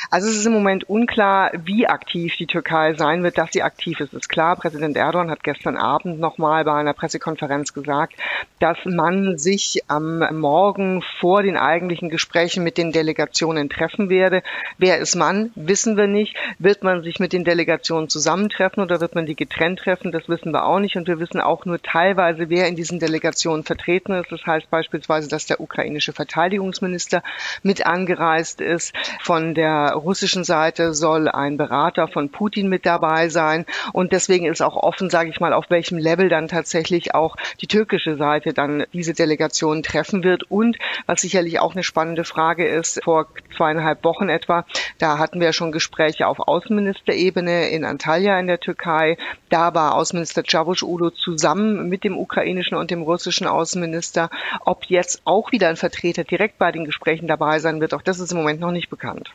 Also 0.10 0.28
es 0.28 0.36
ist 0.36 0.46
im 0.46 0.52
Moment 0.52 0.90
unklar, 0.90 1.52
wie 1.64 1.88
aktiv 1.88 2.36
die 2.36 2.46
Türkei 2.46 2.96
sein 2.96 3.24
wird. 3.24 3.38
Dass 3.38 3.54
sie 3.54 3.64
aktiv 3.64 4.02
ist, 4.02 4.14
ist 4.14 4.28
klar. 4.28 4.58
Präsident 4.58 4.98
Erdogan 4.98 5.32
hat 5.32 5.42
gestern 5.42 5.78
Abend 5.78 6.20
nochmal 6.20 6.66
bei 6.66 6.74
einer 6.74 6.94
Pressekonferenz 6.94 7.74
gesagt, 7.74 8.16
dass 8.60 8.78
man 8.84 9.38
sich 9.38 9.84
am 9.88 10.20
Morgen 10.38 11.02
vor 11.22 11.44
den 11.44 11.56
eigentlichen 11.56 12.10
Gesprächen 12.10 12.62
mit 12.64 12.78
den 12.78 12.92
Delegationen 12.92 13.70
treffen 13.70 14.10
werde. 14.10 14.44
Wer 14.78 14.98
ist 14.98 15.16
man? 15.16 15.52
Wissen 15.56 15.96
wir 15.96 16.08
nicht. 16.08 16.36
Wird 16.60 16.84
man 16.84 17.04
sich 17.04 17.20
mit 17.20 17.32
den 17.32 17.46
Delegationen 17.46 18.10
zusammentreffen 18.10 18.84
oder 18.84 19.00
wird 19.00 19.16
man 19.16 19.26
die 19.26 19.38
getrennt 19.38 19.80
treffen? 19.80 20.12
Das 20.12 20.28
wissen 20.28 20.52
wir 20.52 20.66
auch 20.66 20.80
nicht. 20.80 20.98
Und 20.98 21.08
wir 21.08 21.20
wissen 21.20 21.40
auch 21.40 21.64
nur 21.64 21.82
teilweise, 21.82 22.50
wer 22.50 22.68
in 22.68 22.76
diesen 22.76 23.00
Delegationen 23.00 23.64
vertreten 23.64 24.12
ist. 24.12 24.30
Das 24.30 24.46
heißt 24.46 24.70
beispielsweise, 24.70 25.30
dass 25.30 25.46
der 25.46 25.62
ukrainische 25.62 26.12
Verteidigungsminister 26.12 27.24
mit 27.64 27.86
angereist 27.86 28.60
ist. 28.60 28.94
Von 29.22 29.54
der 29.54 29.61
russischen 29.68 30.44
Seite 30.44 30.94
soll 30.94 31.28
ein 31.28 31.58
Berater 31.58 32.08
von 32.08 32.30
Putin 32.30 32.68
mit 32.68 32.86
dabei 32.86 33.30
sein. 33.30 33.66
Und 33.94 34.12
deswegen 34.12 34.46
ist 34.46 34.62
auch 34.62 34.76
offen, 34.76 35.10
sage 35.10 35.30
ich 35.30 35.40
mal, 35.40 35.54
auf 35.54 35.70
welchem 35.70 35.98
Level 35.98 36.30
dann 36.30 36.48
tatsächlich 36.48 37.14
auch 37.16 37.36
die 37.60 37.68
türkische 37.68 38.18
Seite 38.18 38.54
dann 38.54 38.86
diese 38.94 39.14
Delegation 39.14 39.84
treffen 39.84 40.24
wird. 40.24 40.50
Und 40.50 40.78
was 41.06 41.22
sicherlich 41.22 41.60
auch 41.60 41.74
eine 41.74 41.84
spannende 41.84 42.24
Frage 42.24 42.68
ist, 42.68 43.04
vor 43.04 43.28
zweieinhalb 43.56 44.04
Wochen 44.04 44.30
etwa, 44.30 44.66
da 44.98 45.18
hatten 45.18 45.40
wir 45.40 45.54
schon 45.54 45.72
Gespräche 45.72 46.28
auf 46.28 46.40
Außenministerebene 46.40 47.70
in 47.70 47.86
Antalya 47.86 48.40
in 48.40 48.48
der 48.48 48.60
Türkei. 48.60 49.18
Da 49.50 49.74
war 49.74 49.96
Außenminister 49.96 50.44
Cavusoglu 50.44 51.10
zusammen 51.10 51.90
mit 51.90 52.04
dem 52.04 52.18
ukrainischen 52.18 52.78
und 52.78 52.92
dem 52.92 53.02
russischen 53.02 53.48
Außenminister. 53.48 54.30
Ob 54.66 54.86
jetzt 54.86 55.22
auch 55.26 55.52
wieder 55.52 55.70
ein 55.70 55.76
Vertreter 55.76 56.24
direkt 56.24 56.58
bei 56.58 56.72
den 56.72 56.86
Gesprächen 56.86 57.28
dabei 57.28 57.60
sein 57.60 57.82
wird, 57.82 57.94
auch 57.94 58.02
das 58.02 58.20
ist 58.20 58.32
im 58.32 58.38
Moment 58.38 58.60
noch 58.60 58.72
nicht 58.72 58.90
bekannt. 58.90 59.32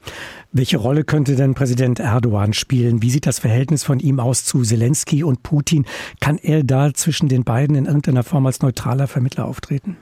Welche 0.53 0.79
Rolle 0.79 1.05
könnte 1.05 1.37
denn 1.37 1.55
Präsident 1.55 2.01
Erdogan 2.01 2.53
spielen? 2.53 3.03
Wie 3.03 3.11
sieht 3.11 3.27
das 3.27 3.39
Verhältnis 3.39 3.85
von 3.85 4.01
ihm 4.01 4.21
aus 4.21 4.45
zu 4.45 4.63
Zelensky 4.63 5.23
und 5.23 5.43
Putin? 5.43 5.85
Kann 6.21 6.39
er 6.39 6.65
da 6.65 6.95
zwischen 6.95 7.29
den 7.29 7.45
beiden 7.45 7.77
in 7.77 7.87
irgendeiner 7.87 8.23
Form 8.23 8.47
als 8.47 8.63
neutraler 8.63 9.07
Vermittler 9.07 9.47
auftreten? 9.47 9.97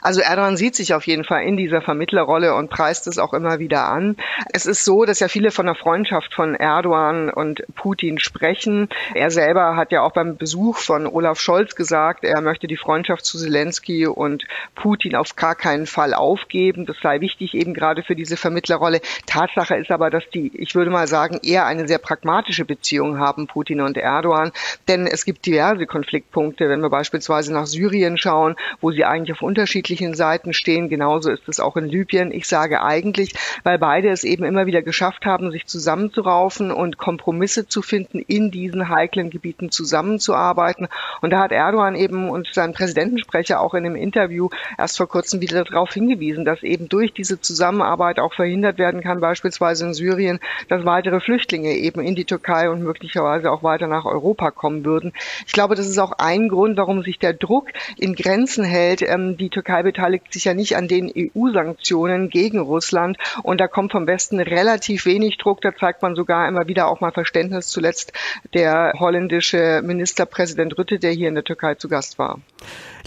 Also 0.00 0.20
Erdogan 0.20 0.56
sieht 0.56 0.76
sich 0.76 0.94
auf 0.94 1.06
jeden 1.06 1.24
Fall 1.24 1.42
in 1.42 1.56
dieser 1.56 1.82
Vermittlerrolle 1.82 2.54
und 2.54 2.70
preist 2.70 3.06
es 3.06 3.18
auch 3.18 3.34
immer 3.34 3.58
wieder 3.58 3.88
an. 3.88 4.16
Es 4.52 4.66
ist 4.66 4.84
so, 4.84 5.04
dass 5.04 5.20
ja 5.20 5.28
viele 5.28 5.50
von 5.50 5.66
der 5.66 5.74
Freundschaft 5.74 6.34
von 6.34 6.54
Erdogan 6.54 7.30
und 7.30 7.62
Putin 7.74 8.18
sprechen. 8.18 8.88
Er 9.14 9.30
selber 9.30 9.76
hat 9.76 9.92
ja 9.92 10.02
auch 10.02 10.12
beim 10.12 10.36
Besuch 10.36 10.78
von 10.78 11.06
Olaf 11.06 11.40
Scholz 11.40 11.74
gesagt, 11.74 12.24
er 12.24 12.40
möchte 12.40 12.66
die 12.66 12.76
Freundschaft 12.76 13.24
zu 13.24 13.38
Zelensky 13.38 14.06
und 14.06 14.44
Putin 14.74 15.16
auf 15.16 15.34
gar 15.36 15.54
keinen 15.54 15.86
Fall 15.86 16.14
aufgeben. 16.14 16.86
Das 16.86 16.96
sei 17.02 17.20
wichtig 17.20 17.54
eben 17.54 17.74
gerade 17.74 18.02
für 18.02 18.14
diese 18.14 18.36
Vermittlerrolle. 18.36 19.00
Tatsache 19.26 19.76
ist 19.76 19.90
aber, 19.90 20.10
dass 20.10 20.24
die, 20.32 20.52
ich 20.54 20.74
würde 20.74 20.90
mal 20.90 21.08
sagen, 21.08 21.40
eher 21.42 21.66
eine 21.66 21.88
sehr 21.88 21.98
pragmatische 21.98 22.64
Beziehung 22.64 23.18
haben, 23.18 23.46
Putin 23.46 23.80
und 23.80 23.96
Erdogan. 23.96 24.52
Denn 24.86 25.06
es 25.06 25.24
gibt 25.24 25.46
diverse 25.46 25.86
Konfliktpunkte, 25.86 26.68
wenn 26.68 26.82
wir 26.82 26.90
beispielsweise 26.90 27.52
nach 27.52 27.66
Syrien 27.66 28.16
schauen, 28.16 28.54
wo 28.80 28.92
sie 28.92 29.04
eigentlich 29.04 29.32
auf 29.32 29.42
unterschiedlichen 29.42 29.77
unterschiedlichen 29.78 30.14
Seiten 30.14 30.52
stehen. 30.52 30.88
Genauso 30.88 31.30
ist 31.30 31.48
es 31.48 31.60
auch 31.60 31.76
in 31.76 31.86
Libyen. 31.86 32.32
Ich 32.32 32.48
sage 32.48 32.82
eigentlich, 32.82 33.34
weil 33.62 33.78
beide 33.78 34.08
es 34.08 34.24
eben 34.24 34.44
immer 34.44 34.66
wieder 34.66 34.82
geschafft 34.82 35.24
haben, 35.24 35.52
sich 35.52 35.66
zusammenzuraufen 35.66 36.72
und 36.72 36.98
Kompromisse 36.98 37.68
zu 37.68 37.80
finden, 37.82 38.18
in 38.18 38.50
diesen 38.50 38.88
heiklen 38.88 39.30
Gebieten 39.30 39.70
zusammenzuarbeiten. 39.70 40.88
Und 41.20 41.30
da 41.30 41.38
hat 41.38 41.52
Erdogan 41.52 41.94
eben 41.94 42.28
und 42.28 42.48
sein 42.52 42.72
Präsidentensprecher 42.72 43.60
auch 43.60 43.74
in 43.74 43.86
einem 43.86 43.94
Interview 43.94 44.48
erst 44.76 44.96
vor 44.96 45.08
kurzem 45.08 45.40
wieder 45.40 45.62
darauf 45.62 45.92
hingewiesen, 45.92 46.44
dass 46.44 46.62
eben 46.62 46.88
durch 46.88 47.12
diese 47.12 47.40
Zusammenarbeit 47.40 48.18
auch 48.18 48.34
verhindert 48.34 48.78
werden 48.78 49.00
kann, 49.02 49.20
beispielsweise 49.20 49.86
in 49.86 49.94
Syrien, 49.94 50.40
dass 50.68 50.84
weitere 50.84 51.20
Flüchtlinge 51.20 51.74
eben 51.74 52.00
in 52.00 52.16
die 52.16 52.24
Türkei 52.24 52.68
und 52.68 52.82
möglicherweise 52.82 53.52
auch 53.52 53.62
weiter 53.62 53.86
nach 53.86 54.06
Europa 54.06 54.50
kommen 54.50 54.84
würden. 54.84 55.12
Ich 55.46 55.52
glaube, 55.52 55.76
das 55.76 55.86
ist 55.86 55.98
auch 55.98 56.12
ein 56.18 56.48
Grund, 56.48 56.76
warum 56.76 57.02
sich 57.02 57.18
der 57.18 57.32
Druck 57.32 57.68
in 57.96 58.14
Grenzen 58.14 58.64
hält. 58.64 59.02
Ähm, 59.02 59.36
die 59.36 59.50
Türkei 59.58 59.82
beteiligt 59.82 60.32
sich 60.32 60.44
ja 60.44 60.54
nicht 60.54 60.76
an 60.76 60.86
den 60.86 61.12
EU-Sanktionen 61.16 62.30
gegen 62.30 62.60
Russland 62.60 63.18
und 63.42 63.60
da 63.60 63.66
kommt 63.66 63.90
vom 63.90 64.06
Westen 64.06 64.38
relativ 64.38 65.04
wenig 65.04 65.36
Druck. 65.36 65.60
Da 65.62 65.74
zeigt 65.74 66.00
man 66.00 66.14
sogar 66.14 66.46
immer 66.46 66.68
wieder 66.68 66.86
auch 66.86 67.00
mal 67.00 67.10
Verständnis. 67.10 67.66
Zuletzt 67.66 68.12
der 68.54 68.92
holländische 69.00 69.82
Ministerpräsident 69.84 70.78
Rütte, 70.78 71.00
der 71.00 71.10
hier 71.10 71.26
in 71.26 71.34
der 71.34 71.42
Türkei 71.42 71.74
zu 71.74 71.88
Gast 71.88 72.20
war. 72.20 72.38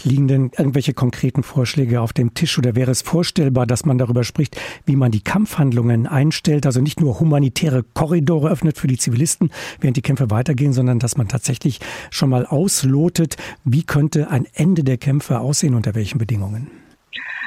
Liegen 0.02 0.28
denn 0.28 0.50
irgendwelche 0.56 0.94
konkreten 0.94 1.42
Vorschläge 1.42 2.00
auf 2.00 2.12
dem 2.12 2.34
Tisch 2.34 2.58
oder 2.58 2.74
wäre 2.74 2.90
es 2.90 3.02
vorstellbar, 3.02 3.66
dass 3.66 3.84
man 3.84 3.98
darüber 3.98 4.24
spricht, 4.24 4.60
wie 4.84 4.96
man 4.96 5.10
die 5.10 5.22
Kampfhandlungen 5.22 6.06
einstellt, 6.06 6.66
also 6.66 6.80
nicht 6.80 7.00
nur 7.00 7.20
humanitäre 7.20 7.82
Korridore 7.94 8.50
öffnet 8.50 8.78
für 8.78 8.86
die 8.86 8.98
Zivilisten, 8.98 9.50
während 9.80 9.96
die 9.96 10.02
Kämpfe 10.02 10.30
weitergehen, 10.30 10.72
sondern 10.72 10.98
dass 10.98 11.16
man 11.16 11.28
tatsächlich 11.28 11.80
schon 12.10 12.30
mal 12.30 12.46
auslotet, 12.46 13.36
wie 13.64 13.84
könnte 13.84 14.30
ein 14.30 14.46
Ende 14.54 14.84
der 14.84 14.98
Kämpfe 14.98 15.40
aussehen, 15.40 15.74
unter 15.74 15.94
welchen 15.94 16.18
Bedingungen? 16.18 16.81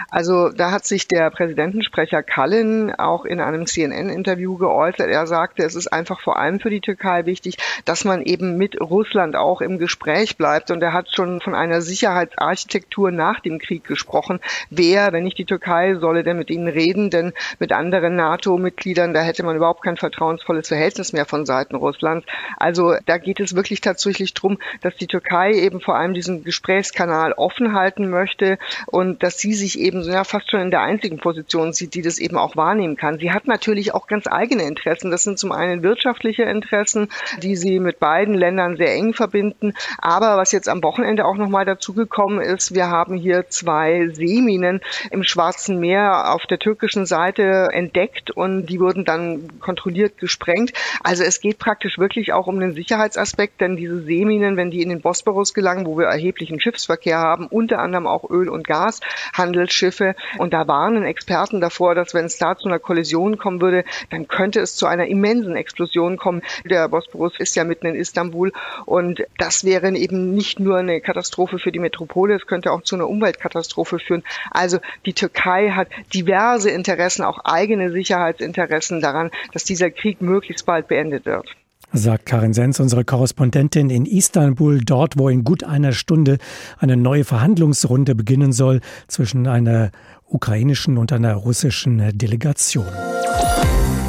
Also 0.10 0.50
da 0.50 0.72
hat 0.72 0.86
sich 0.86 1.08
der 1.08 1.30
Präsidentensprecher 1.30 2.24
Kallen 2.24 2.94
auch 2.94 3.26
in 3.26 3.40
einem 3.40 3.66
CNN-Interview 3.66 4.58
geäußert. 4.58 5.10
Er 5.10 5.28
sagte, 5.28 5.64
es 5.64 5.76
ist 5.76 5.88
einfach 5.88 6.22
vor 6.22 6.38
allem 6.38 6.60
für 6.60 6.70
die 6.70 6.82
Türkei 6.82 7.26
wichtig, 7.26 7.58
dass 7.86 8.06
man 8.06 8.22
eben 8.22 8.58
mit 8.58 8.80
Russland 8.80 9.36
auch 9.36 9.62
im 9.62 9.78
Gespräch 9.78 10.38
bleibt. 10.38 10.72
Und 10.72 10.82
er 10.82 10.94
hat 10.94 11.10
schon 11.12 11.42
von 11.42 11.56
einer 11.56 11.82
Sicherheitsarchitektur 11.82 13.12
nach 13.12 13.40
dem 13.40 13.60
Krieg 13.60 13.84
gesprochen. 13.84 14.40
Wer, 14.70 15.12
wenn 15.12 15.24
nicht 15.24 15.38
die 15.38 15.46
Türkei, 15.46 15.96
solle 15.96 16.24
denn 16.24 16.38
mit 16.38 16.50
ihnen 16.50 16.68
reden? 16.68 17.10
Denn 17.10 17.34
mit 17.60 17.72
anderen 17.72 18.16
NATO-Mitgliedern, 18.16 19.14
da 19.14 19.22
hätte 19.22 19.44
man 19.44 19.56
überhaupt 19.56 19.84
kein 19.84 19.98
vertrauensvolles 19.98 20.68
Verhältnis 20.68 21.14
mehr 21.14 21.26
von 21.26 21.46
Seiten 21.46 21.76
Russlands. 21.76 22.26
Also 22.58 22.96
da 23.06 23.18
geht 23.18 23.40
es 23.40 23.56
wirklich 23.56 23.82
tatsächlich 23.82 24.34
darum, 24.34 24.60
dass 24.82 24.96
die 24.96 25.08
Türkei 25.08 25.54
eben 25.54 25.82
vor 25.82 25.96
allem 25.96 26.14
diesen 26.14 26.44
Gesprächskanal 26.44 27.34
offen 27.34 27.74
halten 27.74 28.10
möchte 28.10 28.58
und 28.88 29.24
dass 29.24 29.38
sie 29.40 29.55
sich 29.56 29.80
eben 29.80 30.02
ja 30.04 30.24
fast 30.24 30.52
schon 30.52 30.62
in 30.62 30.72
der 30.72 30.82
einzigen 30.82 31.18
Position 31.18 31.74
sieht, 31.74 31.94
die 31.94 32.02
das 32.02 32.20
eben 32.20 32.38
auch 32.38 32.56
wahrnehmen 32.56 32.96
kann. 32.96 33.20
Sie 33.20 33.32
hat 33.32 33.48
natürlich 33.48 33.94
auch 33.94 34.08
ganz 34.08 34.28
eigene 34.28 34.64
Interessen. 34.64 35.12
Das 35.12 35.24
sind 35.24 35.40
zum 35.40 35.52
einen 35.52 35.84
wirtschaftliche 35.84 36.44
Interessen, 36.44 37.10
die 37.42 37.56
sie 37.56 37.80
mit 37.80 38.00
beiden 38.00 38.36
Ländern 38.36 38.78
sehr 38.78 38.94
eng 38.94 39.14
verbinden. 39.14 39.74
Aber 39.98 40.38
was 40.38 40.52
jetzt 40.52 40.70
am 40.70 40.84
Wochenende 40.84 41.26
auch 41.26 41.36
nochmal 41.36 41.66
dazugekommen 41.66 42.42
ist, 42.42 42.76
wir 42.76 42.90
haben 42.90 43.16
hier 43.16 43.50
zwei 43.50 44.10
Seeminen 44.14 44.82
im 45.12 45.24
Schwarzen 45.24 45.80
Meer 45.80 46.34
auf 46.34 46.46
der 46.46 46.60
türkischen 46.60 47.06
Seite 47.06 47.70
entdeckt 47.72 48.32
und 48.32 48.68
die 48.68 48.80
wurden 48.80 49.06
dann 49.06 49.60
kontrolliert 49.60 50.18
gesprengt. 50.18 50.74
Also 51.04 51.24
es 51.24 51.40
geht 51.40 51.60
praktisch 51.60 51.98
wirklich 51.98 52.34
auch 52.34 52.48
um 52.48 52.60
den 52.60 52.74
Sicherheitsaspekt, 52.74 53.62
denn 53.62 53.76
diese 53.76 54.02
Seeminen, 54.02 54.58
wenn 54.58 54.72
die 54.72 54.82
in 54.82 54.90
den 54.90 55.02
Bosporus 55.02 55.54
gelangen, 55.54 55.86
wo 55.86 55.98
wir 55.98 56.06
erheblichen 56.06 56.60
Schiffsverkehr 56.60 57.18
haben, 57.18 57.48
unter 57.48 57.80
anderem 57.80 58.08
auch 58.08 58.30
Öl- 58.30 58.50
und 58.50 58.68
Gashandelsschiffe, 58.68 59.45
Schiffe. 59.72 60.16
Und 60.38 60.54
da 60.54 60.68
warnen 60.68 61.04
Experten 61.04 61.62
davor, 61.62 61.96
dass 61.96 62.14
wenn 62.14 62.26
es 62.26 62.38
da 62.38 62.58
zu 62.58 62.68
einer 62.68 62.80
Kollision 62.80 63.38
kommen 63.38 63.62
würde, 63.62 63.84
dann 64.10 64.28
könnte 64.28 64.60
es 64.60 64.76
zu 64.76 64.86
einer 64.86 65.08
immensen 65.08 65.56
Explosion 65.56 66.18
kommen. 66.18 66.42
Der 66.64 66.88
Bosporus 66.88 67.40
ist 67.40 67.56
ja 67.56 67.64
mitten 67.64 67.88
in 67.88 67.96
Istanbul 67.96 68.52
und 68.86 69.24
das 69.38 69.64
wäre 69.64 69.96
eben 69.96 70.34
nicht 70.34 70.60
nur 70.60 70.78
eine 70.78 71.02
Katastrophe 71.02 71.60
für 71.60 71.72
die 71.72 71.80
Metropole, 71.80 72.36
es 72.36 72.48
könnte 72.48 72.72
auch 72.72 72.82
zu 72.82 72.96
einer 72.96 73.08
Umweltkatastrophe 73.08 74.00
führen. 74.00 74.24
Also 74.52 74.80
die 75.06 75.14
Türkei 75.14 75.72
hat 75.72 75.90
diverse 76.14 76.70
Interessen, 76.70 77.24
auch 77.24 77.40
eigene 77.44 77.92
Sicherheitsinteressen 77.92 79.02
daran, 79.02 79.32
dass 79.54 79.64
dieser 79.64 79.92
Krieg 79.92 80.22
möglichst 80.22 80.66
bald 80.66 80.88
beendet 80.88 81.26
wird 81.26 81.56
sagt 81.98 82.26
Karin 82.26 82.54
Sens, 82.54 82.80
unsere 82.80 83.06
Korrespondentin 83.06 83.90
in 83.90 84.06
Istanbul, 84.06 84.80
dort, 84.80 85.18
wo 85.18 85.30
in 85.30 85.44
gut 85.44 85.64
einer 85.64 85.94
Stunde 85.94 86.38
eine 86.78 86.98
neue 86.98 87.24
Verhandlungsrunde 87.24 88.16
beginnen 88.16 88.52
soll 88.52 88.82
zwischen 89.08 89.48
einer 89.48 89.92
ukrainischen 90.28 90.98
und 90.98 91.14
einer 91.14 91.36
russischen 91.36 92.18
Delegation. 92.18 92.88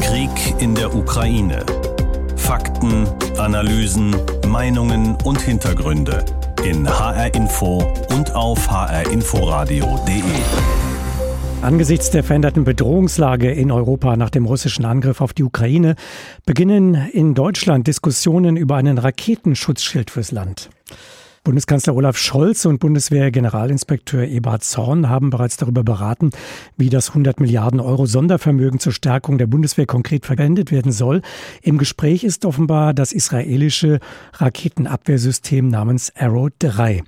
Krieg 0.01 0.61
in 0.61 0.75
der 0.75 0.95
Ukraine. 0.95 1.65
Fakten, 2.37 3.07
Analysen, 3.39 4.15
Meinungen 4.47 5.17
und 5.25 5.41
Hintergründe 5.41 6.25
in 6.65 6.89
HR 6.89 7.35
Info 7.35 7.83
und 8.11 8.35
auf 8.35 8.71
hrinforadio.de. 8.71 10.86
Angesichts 11.67 12.13
der 12.13 12.23
veränderten 12.23 12.63
Bedrohungslage 12.63 13.51
in 13.51 13.73
Europa 13.73 14.17
nach 14.17 14.31
dem 14.31 14.47
russischen 14.47 14.85
Angriff 14.85 15.21
auf 15.21 15.33
die 15.33 15.43
Ukraine 15.43 15.97
beginnen 16.45 16.95
in 16.95 17.35
Deutschland 17.35 17.89
Diskussionen 17.89 18.57
über 18.57 18.77
einen 18.77 18.99
Raketenschutzschild 18.99 20.13
fürs 20.13 20.31
Land. 20.31 20.71
Bundeskanzler 21.43 21.97
Olaf 21.97 22.19
Scholz 22.19 22.67
und 22.67 22.79
Bundeswehr-Generalinspekteur 22.79 24.29
Eberhard 24.29 24.63
Zorn 24.63 25.09
haben 25.09 25.31
bereits 25.31 25.57
darüber 25.57 25.83
beraten, 25.83 26.31
wie 26.77 26.89
das 26.89 27.09
100 27.09 27.41
Milliarden 27.41 27.81
Euro 27.81 28.07
Sondervermögen 28.07 28.79
zur 28.79 28.93
Stärkung 28.93 29.37
der 29.37 29.49
Bundeswehr 29.49 29.87
konkret 29.87 30.25
verwendet 30.25 30.71
werden 30.71 30.93
soll. 30.93 31.21
Im 31.63 31.79
Gespräch 31.79 32.23
ist 32.23 32.45
offenbar 32.45 32.95
das 32.95 33.13
israelische 33.13 33.99
Raketenabwehrsystem 34.35 35.67
namens 35.67 36.13
Arrow 36.17 36.49
3. 36.61 37.03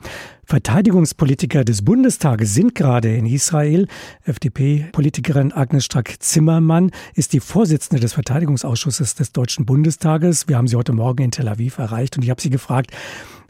Verteidigungspolitiker 0.51 1.63
des 1.63 1.85
Bundestages 1.85 2.55
sind 2.55 2.75
gerade 2.75 3.15
in 3.15 3.27
Israel. 3.27 3.87
FDP-Politikerin 4.25 5.53
Agnes 5.53 5.85
Strack-Zimmermann 5.85 6.91
ist 7.15 7.35
die 7.35 7.41
Vorsitzende 7.41 8.01
des 8.01 8.15
Verteidigungsausschusses 8.15 9.15
des 9.15 9.33
Deutschen 9.33 9.67
Bundestages. 9.67 10.49
Wir 10.49 10.57
haben 10.57 10.67
sie 10.67 10.77
heute 10.77 10.95
Morgen 10.95 11.25
in 11.25 11.33
Tel 11.33 11.49
Aviv 11.49 11.77
erreicht 11.77 12.17
und 12.17 12.23
ich 12.23 12.31
habe 12.31 12.41
sie 12.41 12.49
gefragt, 12.49 12.93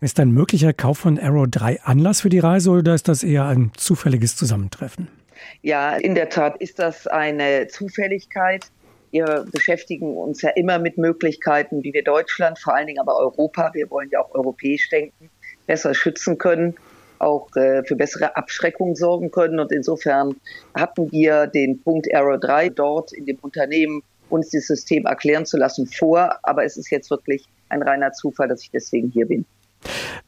ist 0.01 0.19
ein 0.19 0.33
möglicher 0.33 0.73
Kauf 0.73 0.99
von 0.99 1.21
Arrow 1.21 1.47
3 1.49 1.83
Anlass 1.83 2.23
für 2.23 2.31
die 2.31 2.41
Reise 2.41 2.71
oder 2.71 2.97
ist 2.97 3.07
das 3.07 3.23
eher 3.23 3.47
ein 3.47 3.71
zufälliges 3.77 4.35
Zusammentreffen? 4.35 5.07
Ja, 5.63 5.95
in 5.95 6.17
der 6.17 6.31
Tat 6.31 6.57
ist 6.61 6.81
das 6.81 7.07
eine 7.07 7.69
Zufälligkeit. 7.69 8.73
Wir 9.13 9.47
beschäftigen 9.53 10.17
uns 10.17 10.43
ja 10.43 10.51
immer 10.51 10.81
mit 10.81 10.99
Möglichkeiten, 10.99 11.85
wie 11.85 11.93
wir 11.93 12.03
Deutschland, 12.03 12.59
vor 12.59 12.75
allen 12.75 12.89
Dingen 12.89 12.99
aber 12.99 13.17
Europa, 13.17 13.71
wir 13.73 13.89
wollen 13.89 14.09
ja 14.11 14.21
auch 14.21 14.35
europäisch 14.35 14.89
denken, 14.89 15.31
besser 15.69 15.95
schützen 15.95 16.39
können 16.39 16.75
auch 17.19 17.49
äh, 17.57 17.83
für 17.85 17.97
bessere 17.97 18.37
Abschreckung 18.37 18.95
sorgen 18.95 19.31
können. 19.31 19.61
Und 19.61 19.73
insofern 19.73 20.37
hatten 20.75 21.11
wir 21.11 21.47
den 21.47 21.81
Punkt 21.83 22.13
Arrow 22.15 22.39
3 22.41 22.71
dort 22.71 23.13
in 23.13 23.27
dem 23.27 23.39
Unternehmen 23.41 24.03
uns 24.29 24.51
das 24.51 24.67
System 24.67 25.07
erklären 25.07 25.47
zu 25.47 25.57
lassen 25.57 25.87
vor. 25.87 26.39
Aber 26.43 26.65
es 26.65 26.77
ist 26.77 26.91
jetzt 26.91 27.11
wirklich 27.11 27.45
ein 27.69 27.83
reiner 27.83 28.13
Zufall, 28.13 28.49
dass 28.49 28.63
ich 28.63 28.71
deswegen 28.71 29.11
hier 29.11 29.27
bin. 29.27 29.45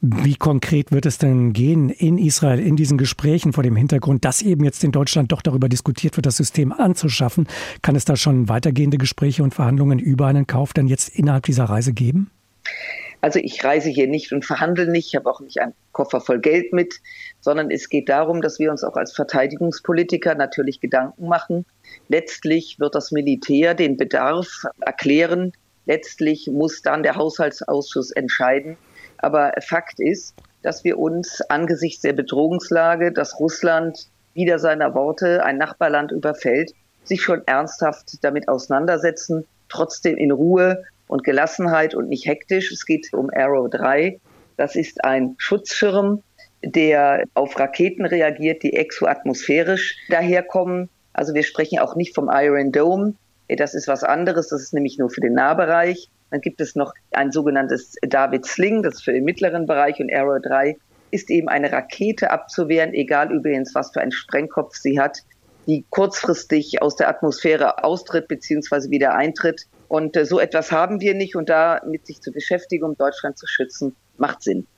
Wie 0.01 0.37
konkret 0.37 0.93
wird 0.93 1.05
es 1.07 1.19
denn 1.19 1.53
gehen 1.53 1.91
in 1.91 2.17
Israel 2.17 2.59
in 2.59 2.77
diesen 2.77 2.97
Gesprächen 2.97 3.53
vor 3.53 3.63
dem 3.63 3.77
Hintergrund, 3.77 4.25
dass 4.25 4.41
eben 4.41 4.65
jetzt 4.65 4.83
in 4.83 4.93
Deutschland 4.93 5.33
doch 5.33 5.43
darüber 5.43 5.69
diskutiert 5.69 6.17
wird, 6.17 6.27
das 6.27 6.37
System 6.37 6.73
anzuschaffen? 6.73 7.47
Kann 7.83 7.97
es 7.97 8.05
da 8.05 8.17
schon 8.17 8.49
weitergehende 8.49 8.97
Gespräche 8.97 9.43
und 9.43 9.53
Verhandlungen 9.53 9.99
über 9.99 10.27
einen 10.27 10.47
Kauf 10.47 10.73
dann 10.73 10.87
jetzt 10.87 11.11
innerhalb 11.11 11.45
dieser 11.45 11.65
Reise 11.65 11.93
geben? 11.93 12.31
Also 13.21 13.39
ich 13.39 13.63
reise 13.63 13.91
hier 13.91 14.07
nicht 14.09 14.33
und 14.33 14.45
verhandle 14.45 14.87
nicht, 14.87 15.09
ich 15.09 15.17
habe 15.17 15.31
auch 15.31 15.41
nicht 15.41 15.61
einen 15.61 15.75
Koffer 15.93 16.21
voll 16.21 16.41
Geld 16.41 16.73
mit, 16.73 17.01
sondern 17.41 17.71
es 17.71 17.89
geht 17.89 18.09
darum, 18.09 18.41
dass 18.41 18.59
wir 18.59 18.71
uns 18.71 18.83
auch 18.83 18.97
als 18.97 19.13
Verteidigungspolitiker 19.13 20.35
natürlich 20.35 20.81
Gedanken 20.81 21.29
machen. 21.29 21.67
Letztlich 22.09 22.81
wird 22.81 22.95
das 22.95 23.13
Militär 23.13 23.75
den 23.75 23.97
Bedarf 23.97 24.65
erklären. 24.81 25.53
Letztlich 25.87 26.49
muss 26.51 26.83
dann 26.83 27.03
der 27.03 27.17
Haushaltsausschuss 27.17 28.11
entscheiden. 28.13 28.77
Aber 29.19 29.53
Fakt 29.61 30.01
ist, 30.01 30.35
dass 30.63 30.85
wir 30.85 30.99
uns 30.99 31.43
angesichts 31.49 32.03
der 32.03 32.15
Bedrohungslage, 32.15 33.13
dass 33.13 33.39
Russland 33.39 34.09
wieder 34.35 34.59
seiner 34.59 34.95
Worte 34.95 35.45
ein 35.45 35.59
Nachbarland 35.59 36.13
überfällt, 36.13 36.73
sich 37.05 37.23
schon 37.23 37.43
ernsthaft 37.47 38.23
damit 38.23 38.49
auseinandersetzen, 38.49 39.47
trotzdem 39.69 40.17
in 40.17 40.31
Ruhe 40.31 40.85
und 41.11 41.25
Gelassenheit 41.25 41.95
und 41.95 42.09
nicht 42.09 42.27
hektisch. 42.27 42.71
Es 42.71 42.87
geht 42.87 43.13
um 43.13 43.31
Arrow 43.35 43.69
3. 43.69 44.21
Das 44.57 44.77
ist 44.77 45.05
ein 45.05 45.35
Schutzschirm, 45.39 46.23
der 46.63 47.25
auf 47.35 47.59
Raketen 47.59 48.07
reagiert, 48.07 48.63
die 48.63 48.75
exoatmosphärisch 48.75 49.97
daherkommen. 50.09 50.89
Also 51.13 51.35
wir 51.35 51.43
sprechen 51.43 51.81
auch 51.81 51.97
nicht 51.97 52.15
vom 52.15 52.31
Iron 52.33 52.71
Dome. 52.71 53.15
Das 53.49 53.75
ist 53.75 53.89
was 53.89 54.05
anderes. 54.05 54.49
Das 54.49 54.63
ist 54.63 54.73
nämlich 54.73 54.99
nur 54.99 55.11
für 55.11 55.21
den 55.21 55.35
Nahbereich. 55.35 56.09
Dann 56.31 56.41
gibt 56.41 56.61
es 56.61 56.77
noch 56.77 56.95
ein 57.11 57.33
sogenanntes 57.33 57.97
David 58.03 58.47
Sling, 58.47 58.85
das 58.85 58.95
ist 58.95 59.03
für 59.03 59.13
den 59.13 59.25
mittleren 59.25 59.67
Bereich 59.67 59.99
und 59.99 60.15
Arrow 60.15 60.41
3 60.41 60.77
ist 61.11 61.29
eben 61.29 61.49
eine 61.49 61.73
Rakete 61.73 62.31
abzuwehren, 62.31 62.95
egal 62.95 63.33
übrigens, 63.33 63.75
was 63.75 63.91
für 63.93 64.01
einen 64.01 64.13
Sprengkopf 64.13 64.77
sie 64.77 65.01
hat, 65.01 65.25
die 65.67 65.85
kurzfristig 65.91 66.81
aus 66.83 66.95
der 66.95 67.09
Atmosphäre 67.09 67.83
austritt 67.83 68.29
bzw. 68.29 68.91
wieder 68.91 69.17
eintritt. 69.17 69.67
Und 69.91 70.17
äh, 70.17 70.25
so 70.25 70.39
etwas 70.39 70.71
haben 70.71 71.01
wir 71.01 71.15
nicht 71.15 71.35
und 71.35 71.49
da 71.49 71.81
mit 71.85 72.07
sich 72.07 72.21
zu 72.21 72.31
beschäftigen, 72.31 72.85
um 72.85 72.97
Deutschland 72.97 73.37
zu 73.37 73.49
schützen, 73.49 73.97
macht 74.19 74.41
Sinn. 74.41 74.69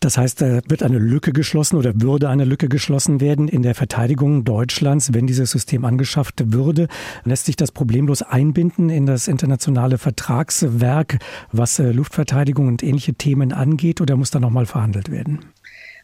Das 0.00 0.18
heißt, 0.18 0.42
da 0.42 0.60
wird 0.68 0.82
eine 0.82 0.98
Lücke 0.98 1.32
geschlossen 1.32 1.76
oder 1.76 1.92
würde 2.02 2.28
eine 2.28 2.44
Lücke 2.44 2.68
geschlossen 2.68 3.20
werden 3.20 3.46
in 3.46 3.62
der 3.62 3.76
Verteidigung 3.76 4.44
Deutschlands, 4.44 5.14
wenn 5.14 5.28
dieses 5.28 5.52
System 5.52 5.84
angeschafft 5.84 6.52
würde. 6.52 6.88
Lässt 7.24 7.46
sich 7.46 7.54
das 7.54 7.70
problemlos 7.70 8.22
einbinden 8.22 8.90
in 8.90 9.06
das 9.06 9.28
internationale 9.28 9.96
Vertragswerk, 9.96 11.18
was 11.52 11.78
äh, 11.78 11.92
Luftverteidigung 11.92 12.66
und 12.66 12.82
ähnliche 12.82 13.14
Themen 13.14 13.52
angeht, 13.52 14.00
oder 14.00 14.16
muss 14.16 14.32
da 14.32 14.40
nochmal 14.40 14.66
verhandelt 14.66 15.12
werden? 15.12 15.52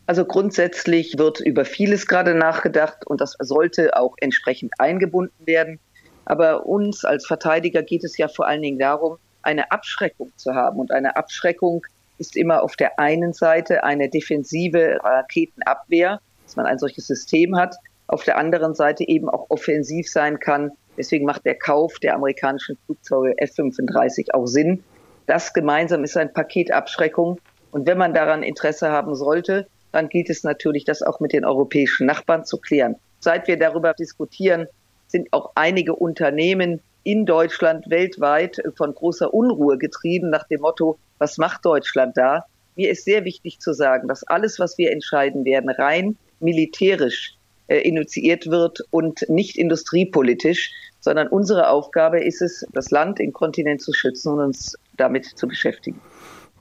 Also 0.06 0.24
grundsätzlich 0.24 1.18
wird 1.18 1.40
über 1.40 1.64
vieles 1.64 2.06
gerade 2.06 2.36
nachgedacht 2.36 3.04
und 3.04 3.20
das 3.20 3.34
sollte 3.40 3.96
auch 3.96 4.14
entsprechend 4.20 4.74
eingebunden 4.78 5.44
werden. 5.44 5.80
Aber 6.24 6.66
uns 6.66 7.04
als 7.04 7.26
Verteidiger 7.26 7.82
geht 7.82 8.04
es 8.04 8.16
ja 8.16 8.28
vor 8.28 8.46
allen 8.46 8.62
Dingen 8.62 8.78
darum, 8.78 9.18
eine 9.42 9.70
Abschreckung 9.72 10.30
zu 10.36 10.54
haben. 10.54 10.78
Und 10.78 10.92
eine 10.92 11.16
Abschreckung 11.16 11.84
ist 12.18 12.36
immer 12.36 12.62
auf 12.62 12.76
der 12.76 12.98
einen 12.98 13.32
Seite 13.32 13.84
eine 13.84 14.08
defensive 14.08 14.98
Raketenabwehr, 15.02 16.20
dass 16.44 16.56
man 16.56 16.66
ein 16.66 16.78
solches 16.78 17.06
System 17.06 17.56
hat, 17.56 17.74
auf 18.06 18.24
der 18.24 18.38
anderen 18.38 18.74
Seite 18.74 19.08
eben 19.08 19.28
auch 19.28 19.46
offensiv 19.48 20.08
sein 20.08 20.38
kann. 20.38 20.70
Deswegen 20.96 21.24
macht 21.24 21.44
der 21.44 21.58
Kauf 21.58 21.98
der 21.98 22.14
amerikanischen 22.14 22.76
Flugzeuge 22.84 23.34
F-35 23.38 24.34
auch 24.34 24.46
Sinn. 24.46 24.84
Das 25.26 25.52
gemeinsam 25.52 26.04
ist 26.04 26.16
ein 26.16 26.32
Paket 26.32 26.72
Abschreckung. 26.72 27.40
Und 27.70 27.86
wenn 27.86 27.96
man 27.96 28.12
daran 28.12 28.42
Interesse 28.42 28.90
haben 28.90 29.14
sollte, 29.14 29.66
dann 29.92 30.08
gilt 30.08 30.30
es 30.30 30.44
natürlich, 30.44 30.84
das 30.84 31.02
auch 31.02 31.20
mit 31.20 31.32
den 31.32 31.44
europäischen 31.44 32.06
Nachbarn 32.06 32.44
zu 32.44 32.58
klären. 32.58 32.96
Seit 33.20 33.46
wir 33.48 33.58
darüber 33.58 33.94
diskutieren, 33.94 34.66
sind 35.12 35.32
auch 35.32 35.52
einige 35.54 35.94
Unternehmen 35.94 36.80
in 37.04 37.26
Deutschland 37.26 37.88
weltweit 37.88 38.60
von 38.76 38.94
großer 38.94 39.32
Unruhe 39.32 39.78
getrieben 39.78 40.30
nach 40.30 40.46
dem 40.48 40.60
Motto, 40.60 40.98
was 41.18 41.38
macht 41.38 41.64
Deutschland 41.64 42.16
da? 42.16 42.46
Mir 42.74 42.90
ist 42.90 43.04
sehr 43.04 43.24
wichtig 43.24 43.60
zu 43.60 43.72
sagen, 43.72 44.08
dass 44.08 44.24
alles, 44.24 44.58
was 44.58 44.78
wir 44.78 44.90
entscheiden 44.90 45.44
werden, 45.44 45.70
rein 45.70 46.16
militärisch 46.40 47.36
äh, 47.68 47.78
initiiert 47.78 48.46
wird 48.46 48.80
und 48.90 49.28
nicht 49.28 49.56
industriepolitisch, 49.56 50.72
sondern 51.00 51.28
unsere 51.28 51.68
Aufgabe 51.68 52.20
ist 52.20 52.40
es, 52.40 52.64
das 52.72 52.90
Land, 52.90 53.18
den 53.18 53.32
Kontinent 53.32 53.82
zu 53.82 53.92
schützen 53.92 54.32
und 54.32 54.40
uns 54.40 54.78
damit 54.96 55.26
zu 55.26 55.46
beschäftigen. 55.46 56.00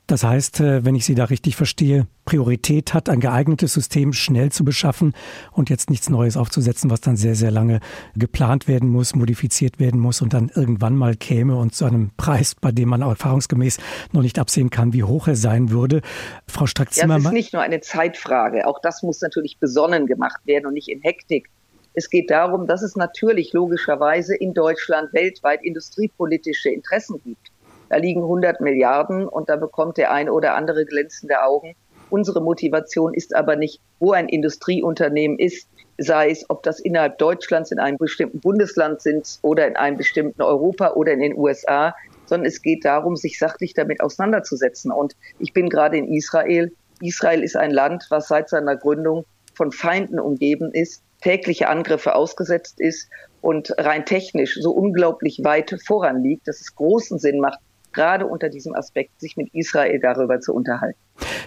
Das 0.06 0.24
heißt, 0.24 0.60
äh, 0.60 0.84
wenn 0.84 0.94
ich 0.94 1.04
Sie 1.04 1.14
da 1.14 1.24
richtig 1.24 1.56
verstehe, 1.56 2.06
Priorität 2.24 2.92
hat, 2.92 3.08
ein 3.08 3.20
geeignetes 3.20 3.72
System 3.72 4.12
schnell 4.12 4.50
zu 4.50 4.64
beschaffen 4.64 5.14
und 5.52 5.70
jetzt 5.70 5.90
nichts 5.90 6.10
Neues 6.10 6.36
aufzusetzen, 6.36 6.90
was 6.90 7.00
dann 7.00 7.16
sehr, 7.16 7.34
sehr 7.34 7.50
lange 7.50 7.80
geplant 8.16 8.68
werden 8.68 8.88
muss, 8.88 9.14
modifiziert 9.14 9.78
werden 9.78 10.00
muss 10.00 10.20
und 10.20 10.34
dann 10.34 10.50
irgendwann 10.54 10.96
mal 10.96 11.14
käme 11.14 11.56
und 11.56 11.74
zu 11.74 11.84
einem 11.84 12.10
Preis, 12.16 12.54
bei 12.60 12.72
dem 12.72 12.88
man 12.88 13.02
auch 13.02 13.10
erfahrungsgemäß 13.10 13.78
noch 14.12 14.22
nicht 14.22 14.38
absehen 14.38 14.70
kann, 14.70 14.92
wie 14.92 15.04
hoch 15.04 15.28
er 15.28 15.36
sein 15.36 15.70
würde. 15.70 16.02
Frau 16.48 16.66
Strack-Zimmermann. 16.66 17.22
Ja, 17.22 17.28
es 17.28 17.32
ist 17.32 17.32
nicht 17.32 17.52
nur 17.52 17.62
eine 17.62 17.80
Zeitfrage. 17.80 18.66
Auch 18.66 18.80
das 18.80 19.02
muss 19.02 19.20
natürlich 19.20 19.58
besonnen 19.58 20.06
gemacht 20.06 20.40
werden 20.46 20.66
und 20.66 20.74
nicht 20.74 20.88
in 20.88 21.00
Hektik. 21.00 21.48
Es 21.94 22.10
geht 22.10 22.30
darum, 22.30 22.66
dass 22.66 22.82
es 22.82 22.96
natürlich 22.96 23.52
logischerweise 23.52 24.34
in 24.34 24.54
Deutschland 24.54 25.12
weltweit 25.12 25.62
industriepolitische 25.62 26.70
Interessen 26.70 27.20
gibt. 27.22 27.51
Da 27.92 27.98
liegen 27.98 28.22
100 28.22 28.62
Milliarden 28.62 29.28
und 29.28 29.50
da 29.50 29.56
bekommt 29.56 29.98
der 29.98 30.12
eine 30.12 30.32
oder 30.32 30.54
andere 30.54 30.86
glänzende 30.86 31.42
Augen. 31.42 31.74
Unsere 32.08 32.40
Motivation 32.40 33.12
ist 33.12 33.36
aber 33.36 33.54
nicht, 33.54 33.82
wo 34.00 34.12
ein 34.12 34.30
Industrieunternehmen 34.30 35.38
ist, 35.38 35.68
sei 35.98 36.30
es, 36.30 36.48
ob 36.48 36.62
das 36.62 36.80
innerhalb 36.80 37.18
Deutschlands 37.18 37.70
in 37.70 37.78
einem 37.78 37.98
bestimmten 37.98 38.40
Bundesland 38.40 39.02
sind 39.02 39.38
oder 39.42 39.66
in 39.66 39.76
einem 39.76 39.98
bestimmten 39.98 40.40
Europa 40.40 40.94
oder 40.94 41.12
in 41.12 41.20
den 41.20 41.36
USA, 41.36 41.94
sondern 42.24 42.46
es 42.46 42.62
geht 42.62 42.86
darum, 42.86 43.14
sich 43.14 43.38
sachlich 43.38 43.74
damit 43.74 44.00
auseinanderzusetzen. 44.00 44.90
Und 44.90 45.14
ich 45.38 45.52
bin 45.52 45.68
gerade 45.68 45.98
in 45.98 46.10
Israel. 46.14 46.72
Israel 47.02 47.42
ist 47.42 47.58
ein 47.58 47.72
Land, 47.72 48.06
was 48.08 48.28
seit 48.28 48.48
seiner 48.48 48.76
Gründung 48.76 49.26
von 49.52 49.70
Feinden 49.70 50.18
umgeben 50.18 50.70
ist, 50.72 51.02
tägliche 51.20 51.68
Angriffe 51.68 52.14
ausgesetzt 52.14 52.80
ist 52.80 53.10
und 53.42 53.74
rein 53.76 54.06
technisch 54.06 54.58
so 54.62 54.70
unglaublich 54.70 55.40
weit 55.44 55.76
voranliegt, 55.84 56.48
dass 56.48 56.62
es 56.62 56.74
großen 56.74 57.18
Sinn 57.18 57.38
macht, 57.38 57.58
gerade 57.92 58.26
unter 58.26 58.48
diesem 58.48 58.74
Aspekt, 58.74 59.20
sich 59.20 59.36
mit 59.36 59.48
Israel 59.52 59.98
darüber 60.00 60.40
zu 60.40 60.54
unterhalten. 60.54 60.98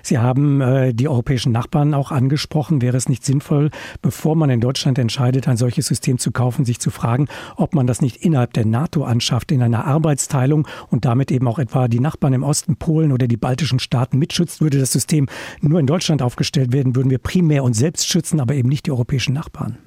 Sie 0.03 0.19
haben 0.19 0.62
äh, 0.62 0.93
die 0.93 1.08
europäischen 1.08 1.51
Nachbarn 1.51 1.93
auch 1.93 2.12
angesprochen. 2.12 2.81
Wäre 2.81 2.97
es 2.97 3.10
nicht 3.10 3.25
sinnvoll, 3.25 3.71
bevor 4.01 4.36
man 4.36 4.49
in 4.49 4.62
Deutschland 4.62 4.99
entscheidet, 4.99 5.47
ein 5.47 5.58
solches 5.58 5.88
System 5.88 6.17
zu 6.17 6.31
kaufen, 6.31 6.65
sich 6.65 6.79
zu 6.79 6.91
fragen, 6.91 7.27
ob 7.55 7.73
man 7.73 7.88
das 7.88 8.01
nicht 8.01 8.17
innerhalb 8.17 8.53
der 8.53 8.65
NATO 8.65 9.03
anschafft, 9.03 9.51
in 9.51 9.62
einer 9.62 9.86
Arbeitsteilung 9.86 10.67
und 10.89 11.05
damit 11.05 11.31
eben 11.31 11.47
auch 11.47 11.60
etwa 11.60 11.88
die 11.88 11.99
Nachbarn 11.99 12.34
im 12.34 12.43
Osten, 12.43 12.77
Polen 12.77 13.12
oder 13.12 13.27
die 13.27 13.38
baltischen 13.38 13.79
Staaten 13.79 14.17
mitschützt? 14.17 14.62
Würde 14.62 14.79
das 14.79 14.91
System 14.91 15.27
nur 15.62 15.79
in 15.79 15.88
Deutschland 15.88 16.21
aufgestellt 16.21 16.71
werden, 16.71 16.95
würden 16.95 17.10
wir 17.10 17.19
primär 17.19 17.63
uns 17.63 17.77
selbst 17.77 18.08
schützen, 18.08 18.39
aber 18.39 18.53
eben 18.53 18.69
nicht 18.69 18.86
die 18.86 18.91
europäischen 18.91 19.34
Nachbarn. 19.34 19.77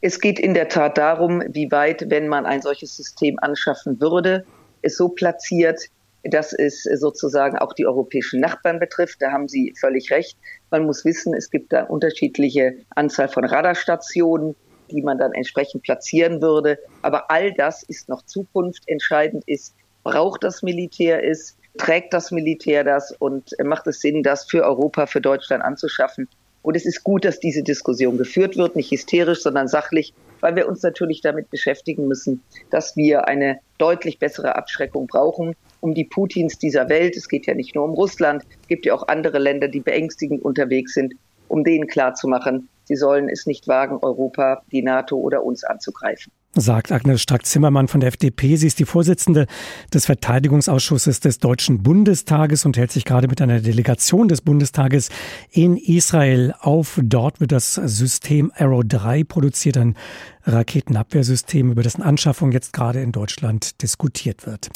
Es 0.00 0.20
geht 0.20 0.38
in 0.38 0.52
der 0.52 0.68
Tat 0.68 0.98
darum, 0.98 1.42
wie 1.48 1.70
weit, 1.70 2.10
wenn 2.10 2.28
man 2.28 2.44
ein 2.44 2.60
solches 2.60 2.94
System 2.94 3.38
anschaffen 3.40 3.98
würde, 4.02 4.44
es 4.82 4.98
so 4.98 5.08
platziert, 5.08 5.80
dass 6.24 6.52
es 6.52 6.82
sozusagen 6.82 7.58
auch 7.58 7.72
die 7.72 7.86
europäischen 7.86 8.40
Nachbarn 8.40 8.78
betrifft. 8.78 9.20
Da 9.20 9.30
haben 9.30 9.48
Sie 9.48 9.74
völlig 9.78 10.10
recht. 10.10 10.38
Man 10.70 10.86
muss 10.86 11.04
wissen, 11.04 11.34
es 11.34 11.50
gibt 11.50 11.72
da 11.72 11.84
unterschiedliche 11.84 12.76
Anzahl 12.90 13.28
von 13.28 13.44
Radarstationen, 13.44 14.56
die 14.90 15.02
man 15.02 15.18
dann 15.18 15.32
entsprechend 15.32 15.82
platzieren 15.82 16.40
würde. 16.40 16.78
Aber 17.02 17.30
all 17.30 17.52
das 17.52 17.82
ist 17.82 18.08
noch 18.08 18.22
Zukunft. 18.22 18.84
Entscheidend 18.86 19.44
ist, 19.46 19.74
braucht 20.02 20.44
das 20.44 20.62
Militär 20.62 21.28
es, 21.28 21.56
trägt 21.78 22.12
das 22.14 22.30
Militär 22.30 22.84
das 22.84 23.12
und 23.12 23.50
macht 23.62 23.86
es 23.86 24.00
Sinn, 24.00 24.22
das 24.22 24.44
für 24.44 24.64
Europa, 24.64 25.06
für 25.06 25.20
Deutschland 25.20 25.62
anzuschaffen. 25.64 26.28
Und 26.62 26.76
es 26.76 26.86
ist 26.86 27.04
gut, 27.04 27.24
dass 27.26 27.40
diese 27.40 27.62
Diskussion 27.62 28.16
geführt 28.16 28.56
wird, 28.56 28.76
nicht 28.76 28.90
hysterisch, 28.90 29.42
sondern 29.42 29.68
sachlich, 29.68 30.14
weil 30.44 30.56
wir 30.56 30.68
uns 30.68 30.82
natürlich 30.82 31.22
damit 31.22 31.48
beschäftigen 31.48 32.06
müssen, 32.06 32.42
dass 32.68 32.96
wir 32.96 33.26
eine 33.26 33.60
deutlich 33.78 34.18
bessere 34.18 34.56
Abschreckung 34.56 35.06
brauchen, 35.06 35.56
um 35.80 35.94
die 35.94 36.04
Putins 36.04 36.58
dieser 36.58 36.90
Welt. 36.90 37.16
Es 37.16 37.28
geht 37.28 37.46
ja 37.46 37.54
nicht 37.54 37.74
nur 37.74 37.84
um 37.84 37.94
Russland, 37.94 38.44
es 38.60 38.68
gibt 38.68 38.84
ja 38.84 38.92
auch 38.92 39.08
andere 39.08 39.38
Länder, 39.38 39.68
die 39.68 39.80
beängstigend 39.80 40.44
unterwegs 40.44 40.92
sind, 40.92 41.14
um 41.48 41.64
denen 41.64 41.86
klarzumachen, 41.86 42.68
sie 42.84 42.96
sollen 42.96 43.28
es 43.28 43.46
nicht 43.46 43.68
wagen, 43.68 43.98
Europa, 44.02 44.62
die 44.72 44.82
NATO 44.82 45.16
oder 45.16 45.42
uns 45.42 45.64
anzugreifen. 45.64 46.32
sagt 46.56 46.92
Agnes 46.92 47.20
Strack-Zimmermann 47.20 47.88
von 47.88 48.00
der 48.00 48.08
FDP. 48.08 48.56
Sie 48.56 48.66
ist 48.66 48.78
die 48.78 48.84
Vorsitzende 48.84 49.46
des 49.92 50.06
Verteidigungsausschusses 50.06 51.20
des 51.20 51.38
Deutschen 51.38 51.82
Bundestages 51.82 52.64
und 52.64 52.76
hält 52.76 52.92
sich 52.92 53.04
gerade 53.04 53.26
mit 53.26 53.42
einer 53.42 53.60
Delegation 53.60 54.28
des 54.28 54.40
Bundestages 54.40 55.08
in 55.50 55.76
Israel 55.76 56.54
auf. 56.60 57.00
Dort 57.02 57.40
wird 57.40 57.52
das 57.52 57.74
System 57.74 58.52
Arrow 58.56 58.82
3 58.86 59.24
produziert, 59.24 59.76
ein 59.76 59.96
Raketenabwehrsystem, 60.44 61.72
über 61.72 61.82
dessen 61.82 62.02
Anschaffung 62.02 62.52
jetzt 62.52 62.72
gerade 62.72 63.00
in 63.00 63.10
Deutschland 63.10 63.82
diskutiert 63.82 64.46
wird. 64.46 64.70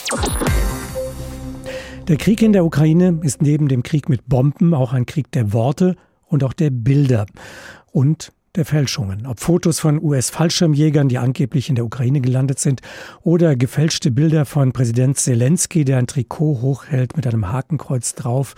Der 2.08 2.16
Krieg 2.16 2.40
in 2.40 2.54
der 2.54 2.64
Ukraine 2.64 3.20
ist 3.22 3.42
neben 3.42 3.68
dem 3.68 3.82
Krieg 3.82 4.08
mit 4.08 4.26
Bomben 4.26 4.72
auch 4.72 4.94
ein 4.94 5.04
Krieg 5.04 5.30
der 5.32 5.52
Worte 5.52 5.94
und 6.28 6.44
auch 6.44 6.52
der 6.52 6.70
Bilder. 6.70 7.26
Und 7.92 8.32
der 8.58 8.64
Fälschungen. 8.64 9.26
Ob 9.26 9.40
Fotos 9.40 9.78
von 9.78 10.02
US-Fallschirmjägern, 10.02 11.08
die 11.08 11.18
angeblich 11.18 11.68
in 11.68 11.76
der 11.76 11.84
Ukraine 11.84 12.20
gelandet 12.20 12.58
sind, 12.58 12.80
oder 13.22 13.56
gefälschte 13.56 14.10
Bilder 14.10 14.44
von 14.46 14.72
Präsident 14.72 15.16
Zelensky, 15.16 15.84
der 15.84 15.98
ein 15.98 16.06
Trikot 16.06 16.60
hochhält 16.60 17.16
mit 17.16 17.26
einem 17.26 17.52
Hakenkreuz 17.52 18.14
drauf. 18.14 18.54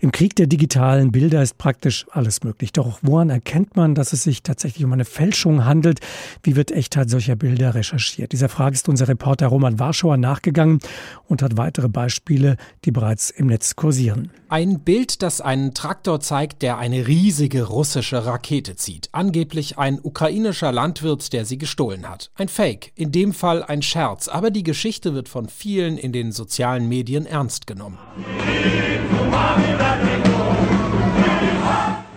Im 0.00 0.12
Krieg 0.12 0.36
der 0.36 0.46
digitalen 0.46 1.12
Bilder 1.12 1.42
ist 1.42 1.58
praktisch 1.58 2.06
alles 2.10 2.44
möglich. 2.44 2.72
Doch 2.72 2.98
woran 3.02 3.30
erkennt 3.30 3.76
man, 3.76 3.94
dass 3.94 4.12
es 4.12 4.22
sich 4.22 4.42
tatsächlich 4.42 4.84
um 4.84 4.92
eine 4.92 5.04
Fälschung 5.04 5.64
handelt? 5.64 6.00
Wie 6.42 6.56
wird 6.56 6.70
Echtheit 6.70 7.08
solcher 7.08 7.36
Bilder 7.36 7.74
recherchiert? 7.74 8.32
Dieser 8.32 8.48
Frage 8.48 8.74
ist 8.74 8.88
unser 8.88 9.08
Reporter 9.08 9.46
Roman 9.46 9.78
Warschauer 9.78 10.16
nachgegangen 10.16 10.80
und 11.26 11.42
hat 11.42 11.56
weitere 11.56 11.88
Beispiele, 11.88 12.56
die 12.84 12.90
bereits 12.90 13.30
im 13.30 13.46
Netz 13.46 13.76
kursieren. 13.76 14.30
Ein 14.48 14.80
Bild, 14.80 15.22
das 15.22 15.40
einen 15.40 15.74
Traktor 15.74 16.20
zeigt, 16.20 16.62
der 16.62 16.78
eine 16.78 17.06
riesige 17.06 17.64
russische 17.64 18.26
Rakete 18.26 18.76
zieht. 18.76 19.08
Angeblich 19.12 19.78
ein 19.78 19.98
ukrainischer 20.00 20.72
Landwirt, 20.72 21.32
der 21.32 21.44
sie 21.44 21.58
gestohlen 21.58 22.08
hat. 22.08 22.30
Ein 22.36 22.48
Fake, 22.48 22.92
in 22.94 23.12
dem 23.12 23.32
Fall 23.32 23.62
ein 23.62 23.82
Scherz, 23.82 24.28
aber 24.28 24.50
die 24.50 24.62
Geschichte 24.62 25.14
wird 25.14 25.28
von 25.28 25.48
vielen 25.48 25.98
in 25.98 26.12
den 26.12 26.32
sozialen 26.32 26.88
Medien 26.88 27.26
ernst 27.26 27.66
genommen. 27.66 27.98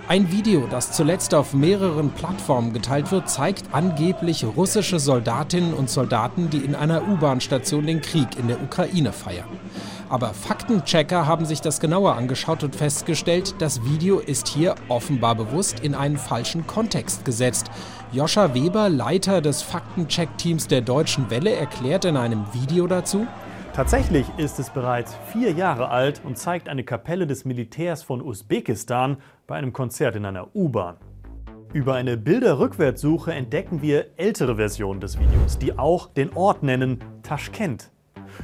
Ein 0.10 0.32
Video, 0.32 0.66
das 0.66 0.92
zuletzt 0.92 1.36
auf 1.36 1.54
mehreren 1.54 2.10
Plattformen 2.10 2.74
geteilt 2.74 3.12
wird, 3.12 3.30
zeigt 3.30 3.66
angeblich 3.74 4.44
russische 4.44 5.00
Soldatinnen 5.00 5.76
und 5.76 5.88
Soldaten, 5.88 6.50
die 6.50 6.58
in 6.58 6.74
einer 6.74 7.08
U-Bahn-Station 7.08 7.86
den 7.86 8.02
Krieg 8.02 8.28
in 8.40 8.48
der 8.48 8.60
Ukraine 8.60 9.12
feiern. 9.12 9.46
Aber 10.10 10.34
Faktenchecker 10.34 11.28
haben 11.28 11.46
sich 11.46 11.62
das 11.62 11.80
genauer 11.80 12.16
angeschaut 12.16 12.64
und 12.64 12.76
festgestellt, 12.76 13.54
das 13.60 13.84
Video 13.86 14.18
ist 14.18 14.48
hier 14.48 14.74
offenbar 14.88 15.36
bewusst 15.36 15.82
in 15.82 15.94
einen 15.94 16.18
falschen 16.18 16.66
Kontext 16.66 17.24
gesetzt. 17.24 17.70
Joscha 18.12 18.56
Weber, 18.56 18.90
Leiter 18.90 19.42
des 19.42 19.62
Faktencheck-Teams 19.62 20.66
der 20.66 20.82
Deutschen 20.82 21.30
Welle, 21.30 21.52
erklärt 21.52 22.06
in 22.06 22.18
einem 22.18 22.46
Video 22.52 22.88
dazu, 22.88 23.28
Tatsächlich 23.80 24.28
ist 24.36 24.60
es 24.60 24.72
bereits 24.72 25.16
vier 25.32 25.54
Jahre 25.54 25.88
alt 25.88 26.20
und 26.26 26.38
zeigt 26.38 26.68
eine 26.68 26.84
Kapelle 26.84 27.26
des 27.26 27.46
Militärs 27.46 28.04
von 28.04 28.22
Usbekistan 28.22 29.16
bei 29.48 29.56
einem 29.56 29.72
Konzert 29.72 30.18
in 30.18 30.26
einer 30.26 30.54
U-Bahn. 30.54 30.98
Über 31.72 31.94
eine 31.94 32.18
Bilderrückwärtssuche 32.18 33.32
entdecken 33.32 33.82
wir 33.82 34.08
ältere 34.18 34.58
Versionen 34.58 35.00
des 35.00 35.18
Videos, 35.18 35.60
die 35.60 35.80
auch 35.80 36.08
den 36.08 36.34
Ort 36.34 36.62
nennen 36.62 37.00
Taschkent. 37.24 37.90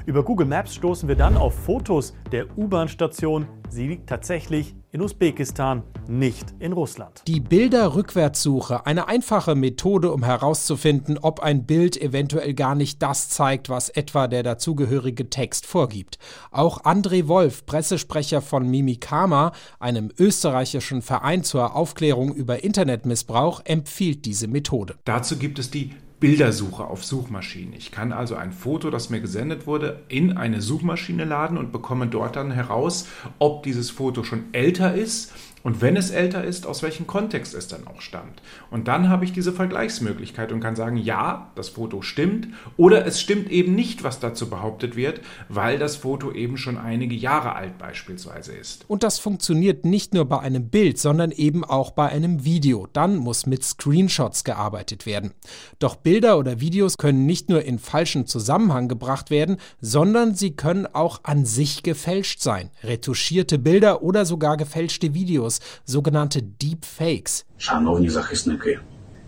Über 0.05 0.23
Google 0.23 0.47
Maps 0.47 0.75
stoßen 0.75 1.07
wir 1.07 1.15
dann 1.15 1.37
auf 1.37 1.53
Fotos 1.55 2.13
der 2.31 2.57
U-Bahn-Station. 2.57 3.47
Sie 3.69 3.87
liegt 3.87 4.07
tatsächlich 4.07 4.75
in 4.91 5.01
Usbekistan, 5.01 5.83
nicht 6.07 6.53
in 6.59 6.71
Russland. 6.71 7.23
Die 7.27 7.41
Bilderrückwärtssuche, 7.41 8.85
eine 8.85 9.09
einfache 9.09 9.55
Methode, 9.55 10.11
um 10.11 10.23
herauszufinden, 10.23 11.17
ob 11.17 11.41
ein 11.41 11.65
Bild 11.65 12.01
eventuell 12.01 12.53
gar 12.53 12.75
nicht 12.75 13.01
das 13.01 13.27
zeigt, 13.27 13.67
was 13.67 13.89
etwa 13.89 14.27
der 14.27 14.43
dazugehörige 14.43 15.29
Text 15.29 15.65
vorgibt. 15.65 16.17
Auch 16.51 16.83
André 16.83 17.27
Wolf, 17.27 17.65
Pressesprecher 17.65 18.41
von 18.41 18.69
Mimikama, 18.69 19.51
einem 19.79 20.11
österreichischen 20.17 21.01
Verein 21.01 21.43
zur 21.43 21.75
Aufklärung 21.75 22.33
über 22.33 22.63
Internetmissbrauch, 22.63 23.61
empfiehlt 23.65 24.25
diese 24.25 24.47
Methode. 24.47 24.95
Dazu 25.03 25.37
gibt 25.37 25.59
es 25.59 25.69
die 25.71 25.91
Bildersuche 26.19 26.85
auf 26.85 27.03
Suchmaschinen. 27.03 27.73
Ich 27.73 27.91
kann 27.91 28.11
also 28.11 28.35
ein 28.35 28.51
Foto, 28.51 28.89
das 28.89 29.09
mir 29.09 29.19
gesendet 29.19 29.67
wurde, 29.67 30.03
in 30.07 30.37
eine 30.37 30.61
Suchmaschine 30.61 31.25
laden 31.25 31.57
und 31.57 31.71
bekomme 31.71 32.07
dort 32.07 32.35
dann 32.35 32.51
heraus, 32.51 33.07
ob 33.39 33.63
dieses 33.63 33.89
Foto 33.89 34.23
schon 34.23 34.45
älter 34.53 34.95
ist 34.95 35.33
und 35.65 35.81
wenn 35.81 35.97
es 35.97 36.11
älter 36.11 36.43
ist, 36.43 36.67
aus 36.67 36.83
welchem 36.83 37.07
Kontext 37.07 37.55
es 37.55 37.67
dann 37.67 37.87
auch 37.87 37.99
stammt. 37.99 38.39
Und 38.69 38.87
dann 38.87 39.09
habe 39.09 39.25
ich 39.25 39.33
diese 39.33 39.51
Vergleichsmöglichkeit 39.51 40.51
und 40.51 40.59
kann 40.59 40.75
sagen, 40.75 40.95
ja, 40.95 41.51
das 41.55 41.69
Foto 41.69 42.03
stimmt 42.03 42.49
oder 42.77 43.07
es 43.07 43.19
stimmt 43.19 43.49
eben 43.49 43.73
nicht, 43.73 44.03
was 44.03 44.19
dazu 44.19 44.47
behauptet 44.47 44.95
wird, 44.95 45.21
weil 45.49 45.79
das 45.79 45.95
Foto 45.95 46.31
eben 46.31 46.57
schon 46.57 46.77
einige 46.77 47.15
Jahre 47.15 47.55
alt 47.55 47.79
beispielsweise 47.79 48.53
ist. 48.53 48.85
Und 48.87 49.01
das 49.01 49.17
funktioniert 49.17 49.85
nicht 49.85 50.13
nur 50.13 50.25
bei 50.25 50.37
einem 50.37 50.69
Bild, 50.69 50.99
sondern 50.99 51.31
eben 51.31 51.65
auch 51.65 51.89
bei 51.89 52.09
einem 52.09 52.45
Video. 52.45 52.87
Dann 52.93 53.15
muss 53.15 53.47
mit 53.47 53.63
Screenshots 53.63 54.43
gearbeitet 54.43 55.07
werden. 55.07 55.31
Doch 55.79 55.95
Bilder 55.95 56.37
oder 56.37 56.61
Videos 56.61 56.99
können 56.99 57.25
nicht 57.25 57.49
nur 57.49 57.63
in 57.63 57.79
falschen 57.79 58.27
Zusammenhang 58.27 58.87
gebracht 58.87 59.31
werden, 59.31 59.57
sondern 59.81 60.35
sie 60.35 60.51
können 60.51 60.85
auch 60.85 61.21
an 61.23 61.43
sich 61.43 61.81
gefälscht 61.81 62.41
sein. 62.41 62.69
Retuschierte 62.83 63.57
Bilder 63.57 64.03
oder 64.03 64.25
sogar 64.25 64.57
gefälschte 64.57 65.15
Videos 65.15 65.54
Videos, 65.55 65.61
sogenannte 65.87 66.41
Deepfakes. 66.59 67.45
Шановні 67.57 68.09
захисники, 68.09 68.79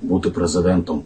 бути 0.01 0.29
президентом 0.29 1.03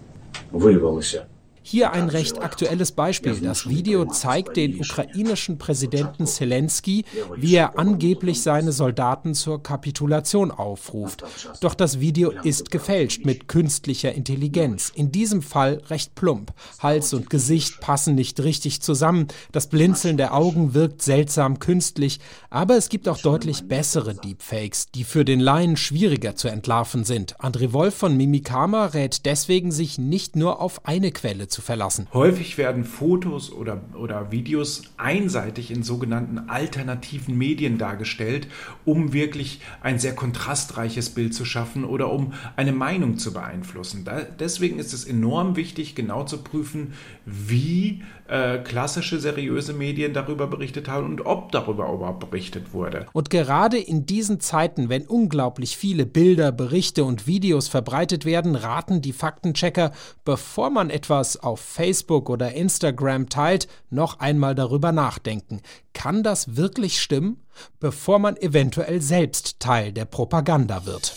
виявилося 0.51 1.25
hier 1.71 1.93
ein 1.93 2.09
recht 2.09 2.41
aktuelles 2.41 2.91
Beispiel. 2.91 3.39
Das 3.39 3.69
Video 3.69 4.03
zeigt 4.03 4.57
den 4.57 4.77
ukrainischen 4.77 5.57
Präsidenten 5.57 6.27
Zelensky, 6.27 7.05
wie 7.37 7.55
er 7.55 7.79
angeblich 7.79 8.41
seine 8.41 8.73
Soldaten 8.73 9.33
zur 9.33 9.63
Kapitulation 9.63 10.51
aufruft. 10.51 11.23
Doch 11.61 11.73
das 11.73 12.01
Video 12.01 12.31
ist 12.31 12.71
gefälscht 12.71 13.25
mit 13.25 13.47
künstlicher 13.47 14.11
Intelligenz. 14.11 14.91
In 14.93 15.13
diesem 15.13 15.41
Fall 15.41 15.81
recht 15.89 16.13
plump. 16.13 16.51
Hals 16.79 17.13
und 17.13 17.29
Gesicht 17.29 17.79
passen 17.79 18.15
nicht 18.15 18.41
richtig 18.41 18.81
zusammen. 18.81 19.29
Das 19.53 19.67
Blinzeln 19.67 20.17
der 20.17 20.33
Augen 20.33 20.73
wirkt 20.73 21.01
seltsam 21.01 21.59
künstlich. 21.59 22.19
Aber 22.49 22.75
es 22.75 22.89
gibt 22.89 23.07
auch 23.07 23.19
deutlich 23.19 23.69
bessere 23.69 24.13
Deepfakes, 24.13 24.91
die 24.91 25.05
für 25.05 25.23
den 25.23 25.39
Laien 25.39 25.77
schwieriger 25.77 26.35
zu 26.35 26.49
entlarven 26.49 27.05
sind. 27.05 27.37
André 27.37 27.71
Wolf 27.71 27.95
von 27.95 28.17
Mimikama 28.17 28.87
rät 28.87 29.25
deswegen, 29.25 29.71
sich 29.71 29.97
nicht 29.97 30.35
nur 30.35 30.59
auf 30.59 30.85
eine 30.85 31.11
Quelle 31.11 31.47
zu 31.47 31.60
verlassen. 31.61 32.07
Häufig 32.13 32.57
werden 32.57 32.85
Fotos 32.85 33.51
oder, 33.51 33.81
oder 33.93 34.31
Videos 34.31 34.83
einseitig 34.97 35.71
in 35.71 35.83
sogenannten 35.83 36.49
alternativen 36.49 37.37
Medien 37.37 37.77
dargestellt, 37.77 38.47
um 38.85 39.13
wirklich 39.13 39.61
ein 39.81 39.99
sehr 39.99 40.15
kontrastreiches 40.15 41.11
Bild 41.11 41.33
zu 41.33 41.45
schaffen 41.45 41.85
oder 41.85 42.11
um 42.11 42.33
eine 42.55 42.71
Meinung 42.71 43.17
zu 43.17 43.33
beeinflussen. 43.33 44.05
Da, 44.05 44.21
deswegen 44.21 44.79
ist 44.79 44.93
es 44.93 45.05
enorm 45.05 45.55
wichtig, 45.55 45.95
genau 45.95 46.23
zu 46.23 46.39
prüfen, 46.39 46.93
wie 47.25 48.03
äh, 48.31 48.59
klassische 48.59 49.19
seriöse 49.19 49.73
Medien 49.73 50.13
darüber 50.13 50.47
berichtet 50.47 50.87
haben 50.87 51.05
und 51.07 51.25
ob 51.25 51.51
darüber 51.51 51.91
überhaupt 51.91 52.31
berichtet 52.31 52.73
wurde. 52.73 53.07
Und 53.11 53.29
gerade 53.29 53.77
in 53.77 54.05
diesen 54.05 54.39
Zeiten, 54.39 54.87
wenn 54.87 55.05
unglaublich 55.05 55.75
viele 55.75 56.05
Bilder, 56.05 56.53
Berichte 56.53 57.03
und 57.03 57.27
Videos 57.27 57.67
verbreitet 57.67 58.23
werden, 58.23 58.55
raten 58.55 59.01
die 59.01 59.11
Faktenchecker, 59.11 59.91
bevor 60.23 60.69
man 60.69 60.89
etwas 60.89 61.35
auf 61.43 61.59
Facebook 61.59 62.29
oder 62.29 62.53
Instagram 62.53 63.27
teilt, 63.27 63.67
noch 63.89 64.21
einmal 64.21 64.55
darüber 64.55 64.93
nachdenken. 64.93 65.61
Kann 65.93 66.23
das 66.23 66.55
wirklich 66.55 67.01
stimmen, 67.01 67.43
bevor 67.81 68.19
man 68.19 68.37
eventuell 68.37 69.01
selbst 69.01 69.59
Teil 69.59 69.91
der 69.91 70.05
Propaganda 70.05 70.85
wird? 70.85 71.13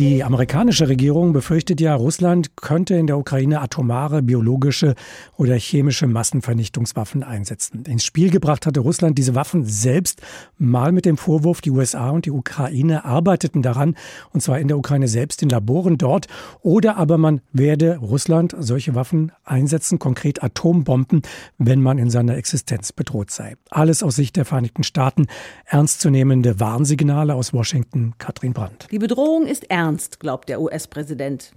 Die 0.00 0.24
amerikanische 0.24 0.88
Regierung 0.88 1.34
befürchtet 1.34 1.78
ja, 1.78 1.94
Russland 1.94 2.56
könnte 2.56 2.94
in 2.94 3.06
der 3.06 3.18
Ukraine 3.18 3.60
atomare, 3.60 4.22
biologische 4.22 4.94
oder 5.36 5.56
chemische 5.56 6.06
Massenvernichtungswaffen 6.06 7.22
einsetzen. 7.22 7.84
Ins 7.84 8.06
Spiel 8.06 8.30
gebracht 8.30 8.64
hatte 8.64 8.80
Russland 8.80 9.18
diese 9.18 9.34
Waffen 9.34 9.66
selbst 9.66 10.22
mal 10.56 10.90
mit 10.92 11.04
dem 11.04 11.18
Vorwurf, 11.18 11.60
die 11.60 11.70
USA 11.70 12.08
und 12.08 12.24
die 12.24 12.30
Ukraine 12.30 13.04
arbeiteten 13.04 13.60
daran, 13.60 13.94
und 14.32 14.40
zwar 14.40 14.58
in 14.58 14.68
der 14.68 14.78
Ukraine 14.78 15.06
selbst, 15.06 15.42
in 15.42 15.50
Laboren 15.50 15.98
dort, 15.98 16.28
oder 16.62 16.96
aber 16.96 17.18
man 17.18 17.42
werde 17.52 17.98
Russland 17.98 18.56
solche 18.58 18.94
Waffen 18.94 19.32
einsetzen, 19.44 19.98
konkret 19.98 20.42
Atombomben, 20.42 21.20
wenn 21.58 21.82
man 21.82 21.98
in 21.98 22.08
seiner 22.08 22.38
Existenz 22.38 22.92
bedroht 22.92 23.30
sei. 23.30 23.56
Alles 23.68 24.02
aus 24.02 24.16
Sicht 24.16 24.36
der 24.36 24.46
Vereinigten 24.46 24.82
Staaten 24.82 25.26
ernstzunehmende 25.66 26.58
Warnsignale 26.58 27.34
aus 27.34 27.52
Washington, 27.52 28.14
Katrin 28.16 28.54
Brandt. 28.54 28.88
Die 28.90 28.98
Bedrohung 28.98 29.44
ist 29.44 29.70
ernst 29.70 29.89
ernst, 29.90 30.20
glaubt 30.20 30.48
der 30.48 30.60
US-Präsident. 30.60 31.50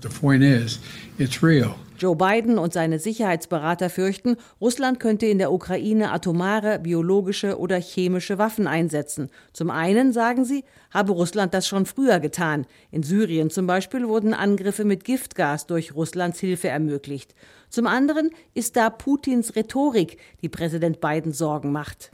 Joe 2.04 2.18
Biden 2.18 2.58
und 2.58 2.74
seine 2.74 3.00
Sicherheitsberater 3.00 3.89
fürchten, 3.89 4.36
Russland 4.60 5.00
könnte 5.00 5.26
in 5.26 5.38
der 5.38 5.54
Ukraine 5.54 6.12
atomare, 6.12 6.80
biologische 6.80 7.58
oder 7.58 7.78
chemische 7.78 8.38
Waffen 8.38 8.68
einsetzen. 8.68 9.30
Zum 9.54 9.70
einen, 9.70 10.12
sagen 10.12 10.44
sie, 10.44 10.66
habe 10.92 11.13
Russland 11.13 11.54
das 11.54 11.66
schon 11.66 11.86
früher 11.86 12.20
getan. 12.20 12.66
In 12.92 13.04
Syrien 13.04 13.50
zum 13.50 13.68
Beispiel 13.68 14.10
wurden 14.10 14.34
Angriffe 14.34 14.84
mit 14.84 15.06
Giftgas 15.06 15.66
durch 15.66 15.96
Russlands 15.96 16.42
Hilfe 16.42 16.68
ermöglicht. 16.68 17.36
Zum 17.70 17.88
anderen 17.88 18.30
ist 18.54 18.76
da 18.76 18.92
Putins 18.92 19.56
Rhetorik, 19.56 20.18
die 20.44 20.50
Präsident 20.50 21.02
Biden 21.02 21.34
Sorgen 21.34 21.72
macht. 21.72 22.12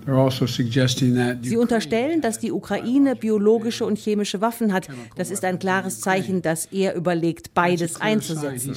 Also 1.39 1.49
sie 1.49 1.57
unterstellen, 1.57 2.21
dass 2.21 2.39
die 2.39 2.53
Ukraine 2.53 3.17
biologische 3.17 3.85
und 3.85 3.97
chemische 3.97 4.39
Waffen 4.39 4.71
hat. 4.71 4.87
Das 5.17 5.31
ist 5.31 5.43
ein 5.43 5.59
klares 5.59 5.99
Zeichen, 5.99 6.41
dass 6.41 6.67
er 6.67 6.95
überlegt, 6.95 7.53
beides 7.53 7.99
einzusetzen, 7.99 8.73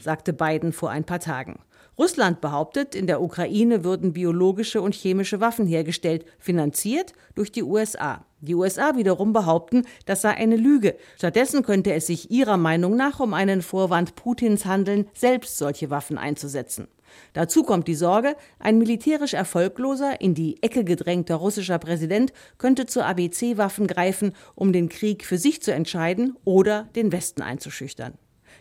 sagte 0.00 0.32
Biden 0.32 0.72
vor 0.72 0.90
ein 0.90 1.04
paar 1.04 1.20
Tagen. 1.20 1.58
Russland 1.96 2.40
behauptet, 2.40 2.96
in 2.96 3.06
der 3.06 3.22
Ukraine 3.22 3.84
würden 3.84 4.12
biologische 4.12 4.82
und 4.82 4.94
chemische 4.94 5.40
Waffen 5.40 5.66
hergestellt, 5.66 6.24
finanziert 6.40 7.12
durch 7.36 7.52
die 7.52 7.62
USA. 7.62 8.24
Die 8.40 8.56
USA 8.56 8.96
wiederum 8.96 9.32
behaupten, 9.32 9.86
das 10.04 10.22
sei 10.22 10.30
eine 10.30 10.56
Lüge. 10.56 10.96
Stattdessen 11.16 11.62
könnte 11.62 11.92
es 11.92 12.08
sich 12.08 12.32
ihrer 12.32 12.56
Meinung 12.56 12.96
nach 12.96 13.20
um 13.20 13.32
einen 13.32 13.62
Vorwand 13.62 14.16
Putins 14.16 14.66
handeln, 14.66 15.06
selbst 15.14 15.56
solche 15.56 15.88
Waffen 15.88 16.18
einzusetzen. 16.18 16.88
Dazu 17.32 17.62
kommt 17.62 17.86
die 17.86 17.94
Sorge, 17.94 18.34
ein 18.58 18.78
militärisch 18.78 19.34
erfolgloser, 19.34 20.20
in 20.20 20.34
die 20.34 20.60
Ecke 20.62 20.82
gedrängter 20.82 21.36
russischer 21.36 21.78
Präsident 21.78 22.32
könnte 22.58 22.86
zu 22.86 23.04
ABC-Waffen 23.04 23.86
greifen, 23.86 24.32
um 24.56 24.72
den 24.72 24.88
Krieg 24.88 25.24
für 25.24 25.38
sich 25.38 25.62
zu 25.62 25.72
entscheiden 25.72 26.36
oder 26.44 26.88
den 26.96 27.12
Westen 27.12 27.42
einzuschüchtern. 27.42 28.14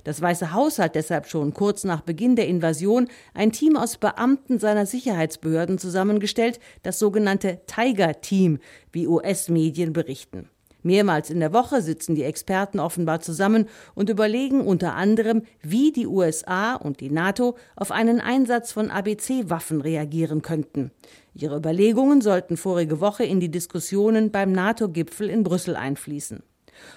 Das 0.04 0.22
Weiße 0.22 0.54
Haus 0.54 0.80
hat 0.80 0.96
deshalb 0.96 1.28
schon 1.28 1.54
kurz 1.54 1.84
nach 1.84 2.02
Beginn 2.02 2.36
der 2.36 2.48
Invasion 2.48 3.08
ein 3.34 3.52
Team 3.52 3.78
aus 3.78 3.98
Beamten 3.98 4.60
seiner 4.60 4.86
Sicherheitsbehörden 4.86 5.78
zusammengestellt, 5.78 6.60
das 6.82 7.00
sogenannte 7.00 7.62
Tiger 7.68 8.20
Team, 8.20 8.60
wie 8.92 9.08
US-Medien 9.08 9.94
berichten. 9.94 10.50
Mehrmals 10.84 11.30
in 11.30 11.40
der 11.40 11.54
Woche 11.54 11.82
sitzen 11.82 12.14
die 12.14 12.24
Experten 12.24 12.80
offenbar 12.80 13.22
zusammen 13.22 13.68
und 13.96 14.10
überlegen 14.10 14.60
unter 14.60 14.96
anderem, 14.96 15.44
wie 15.62 15.94
die 15.94 16.08
USA 16.08 16.76
und 16.76 17.00
die 17.00 17.10
NATO 17.10 17.56
auf 17.78 17.92
einen 17.92 18.20
Einsatz 18.20 18.74
von 18.74 18.92
ABC-Waffen 18.92 19.80
reagieren 19.80 20.42
könnten. 20.42 20.92
Ihre 21.34 21.56
Überlegungen 21.56 22.20
sollten 22.20 22.58
vorige 22.58 23.00
Woche 23.00 23.24
in 23.24 23.40
die 23.40 23.50
Diskussionen 23.50 24.32
beim 24.32 24.52
NATO-Gipfel 24.52 25.30
in 25.30 25.44
Brüssel 25.44 25.78
einfließen. 25.78 26.44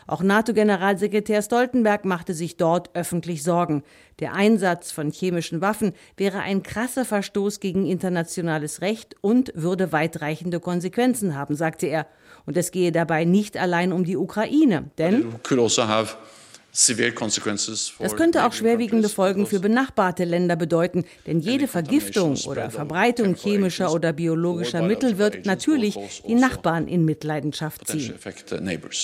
Auch 0.07 0.22
NATO-Generalsekretär 0.22 1.42
Stoltenberg 1.42 2.05
machte 2.05 2.35
sich 2.35 2.57
dort 2.57 2.90
öffentlich 2.94 3.42
Sorgen. 3.42 3.83
Der 4.20 4.35
Einsatz 4.35 4.92
von 4.92 5.11
chemischen 5.11 5.61
Waffen 5.61 5.92
wäre 6.16 6.40
ein 6.40 6.62
krasser 6.62 7.05
Verstoß 7.05 7.61
gegen 7.61 7.87
internationales 7.87 8.81
Recht 8.81 9.16
und 9.20 9.53
würde 9.55 9.92
weitreichende 9.92 10.61
Konsequenzen 10.61 11.35
haben, 11.37 11.55
sagte 11.55 11.87
er. 11.87 12.07
Und 12.46 12.57
es 12.57 12.70
gehe 12.70 12.92
dabei 12.92 13.25
nicht 13.25 13.57
allein 13.57 13.92
um 13.92 14.05
die 14.05 14.16
Ukraine, 14.16 14.90
denn 14.99 15.35
das 17.98 18.16
könnte 18.16 18.44
auch 18.44 18.52
schwerwiegende 18.52 19.08
Folgen 19.08 19.46
für 19.46 19.60
benachbarte 19.60 20.24
Länder 20.24 20.56
bedeuten, 20.56 21.04
denn 21.26 21.40
jede 21.40 21.68
Vergiftung 21.68 22.36
oder 22.46 22.70
Verbreitung 22.70 23.34
chemischer 23.34 23.92
oder 23.92 24.12
biologischer 24.12 24.82
Mittel 24.82 25.16
wird 25.16 25.46
natürlich 25.46 25.98
die 26.28 26.34
Nachbarn 26.34 26.86
in 26.86 27.06
Mitleidenschaft 27.06 27.88
ziehen. 27.88 28.14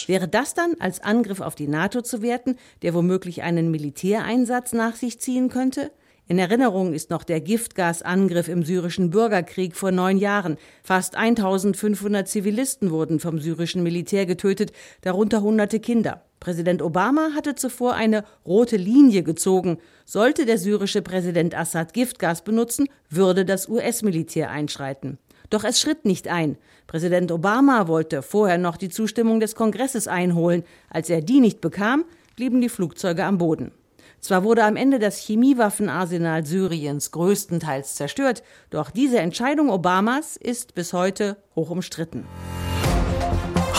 Wäre 0.07 0.29
das 0.29 0.53
dann 0.53 0.75
als 0.81 1.01
Angriff 1.01 1.41
auf 1.41 1.55
die 1.55 1.67
NATO 1.67 2.03
zu 2.03 2.21
werten, 2.21 2.57
der 2.83 2.93
womöglich 2.93 3.43
einen 3.43 3.71
Militäreinsatz 3.71 4.75
nach 4.75 4.95
sich 4.95 5.19
ziehen 5.19 5.49
könnte? 5.49 5.93
In 6.29 6.39
Erinnerung 6.39 6.93
ist 6.93 7.09
noch 7.09 7.25
der 7.25 7.41
Giftgasangriff 7.41 8.49
im 8.49 8.65
syrischen 8.65 9.11
Bürgerkrieg 9.11 9.77
vor 9.77 9.93
neun 9.93 10.19
Jahren. 10.19 10.59
Fast 10.83 11.17
1500 11.17 12.29
Zivilisten 12.29 12.91
wurden 12.91 13.19
vom 13.19 13.39
syrischen 13.39 13.83
Militär 13.83 14.27
getötet, 14.27 14.73
darunter 15.01 15.41
hunderte 15.41 15.81
Kinder. 15.81 16.23
Präsident 16.43 16.83
Obama 16.83 17.31
hatte 17.37 17.55
zuvor 17.55 17.95
eine 17.95 18.25
rote 18.45 18.77
Linie 18.77 19.23
gezogen. 19.23 19.79
Sollte 20.05 20.45
der 20.45 20.59
syrische 20.59 21.01
Präsident 21.01 21.57
Assad 21.57 21.93
Giftgas 21.95 22.43
benutzen, 22.43 22.89
würde 23.09 23.45
das 23.45 23.69
US-Militär 23.69 24.51
einschreiten. 24.51 25.19
Doch 25.51 25.63
es 25.63 25.81
schritt 25.81 26.05
nicht 26.05 26.27
ein. 26.27 26.59
Präsident 26.89 27.31
Obama 27.31 27.87
wollte 27.87 28.23
vorher 28.23 28.59
noch 28.59 28.77
die 28.77 28.89
Zustimmung 28.89 29.39
des 29.39 29.55
Kongresses 29.55 30.09
einholen. 30.09 30.65
Als 30.91 31.11
er 31.11 31.21
die 31.21 31.39
nicht 31.39 31.61
bekam, 31.61 32.07
blieben 32.35 32.61
die 32.61 32.69
Flugzeuge 32.69 33.23
am 33.25 33.39
Boden. 33.39 33.71
Zwar 34.19 34.43
wurde 34.43 34.65
am 34.65 34.75
Ende 34.75 34.99
das 34.99 35.19
Chemiewaffenarsenal 35.19 36.45
Syriens 36.45 37.13
größtenteils 37.13 37.95
zerstört, 37.95 38.43
doch 38.71 38.91
diese 38.91 39.21
Entscheidung 39.21 39.71
Obamas 39.71 40.37
ist 40.37 40.75
bis 40.75 40.93
heute 40.93 41.37
hoch 41.55 41.71
umstritten. 41.71 42.27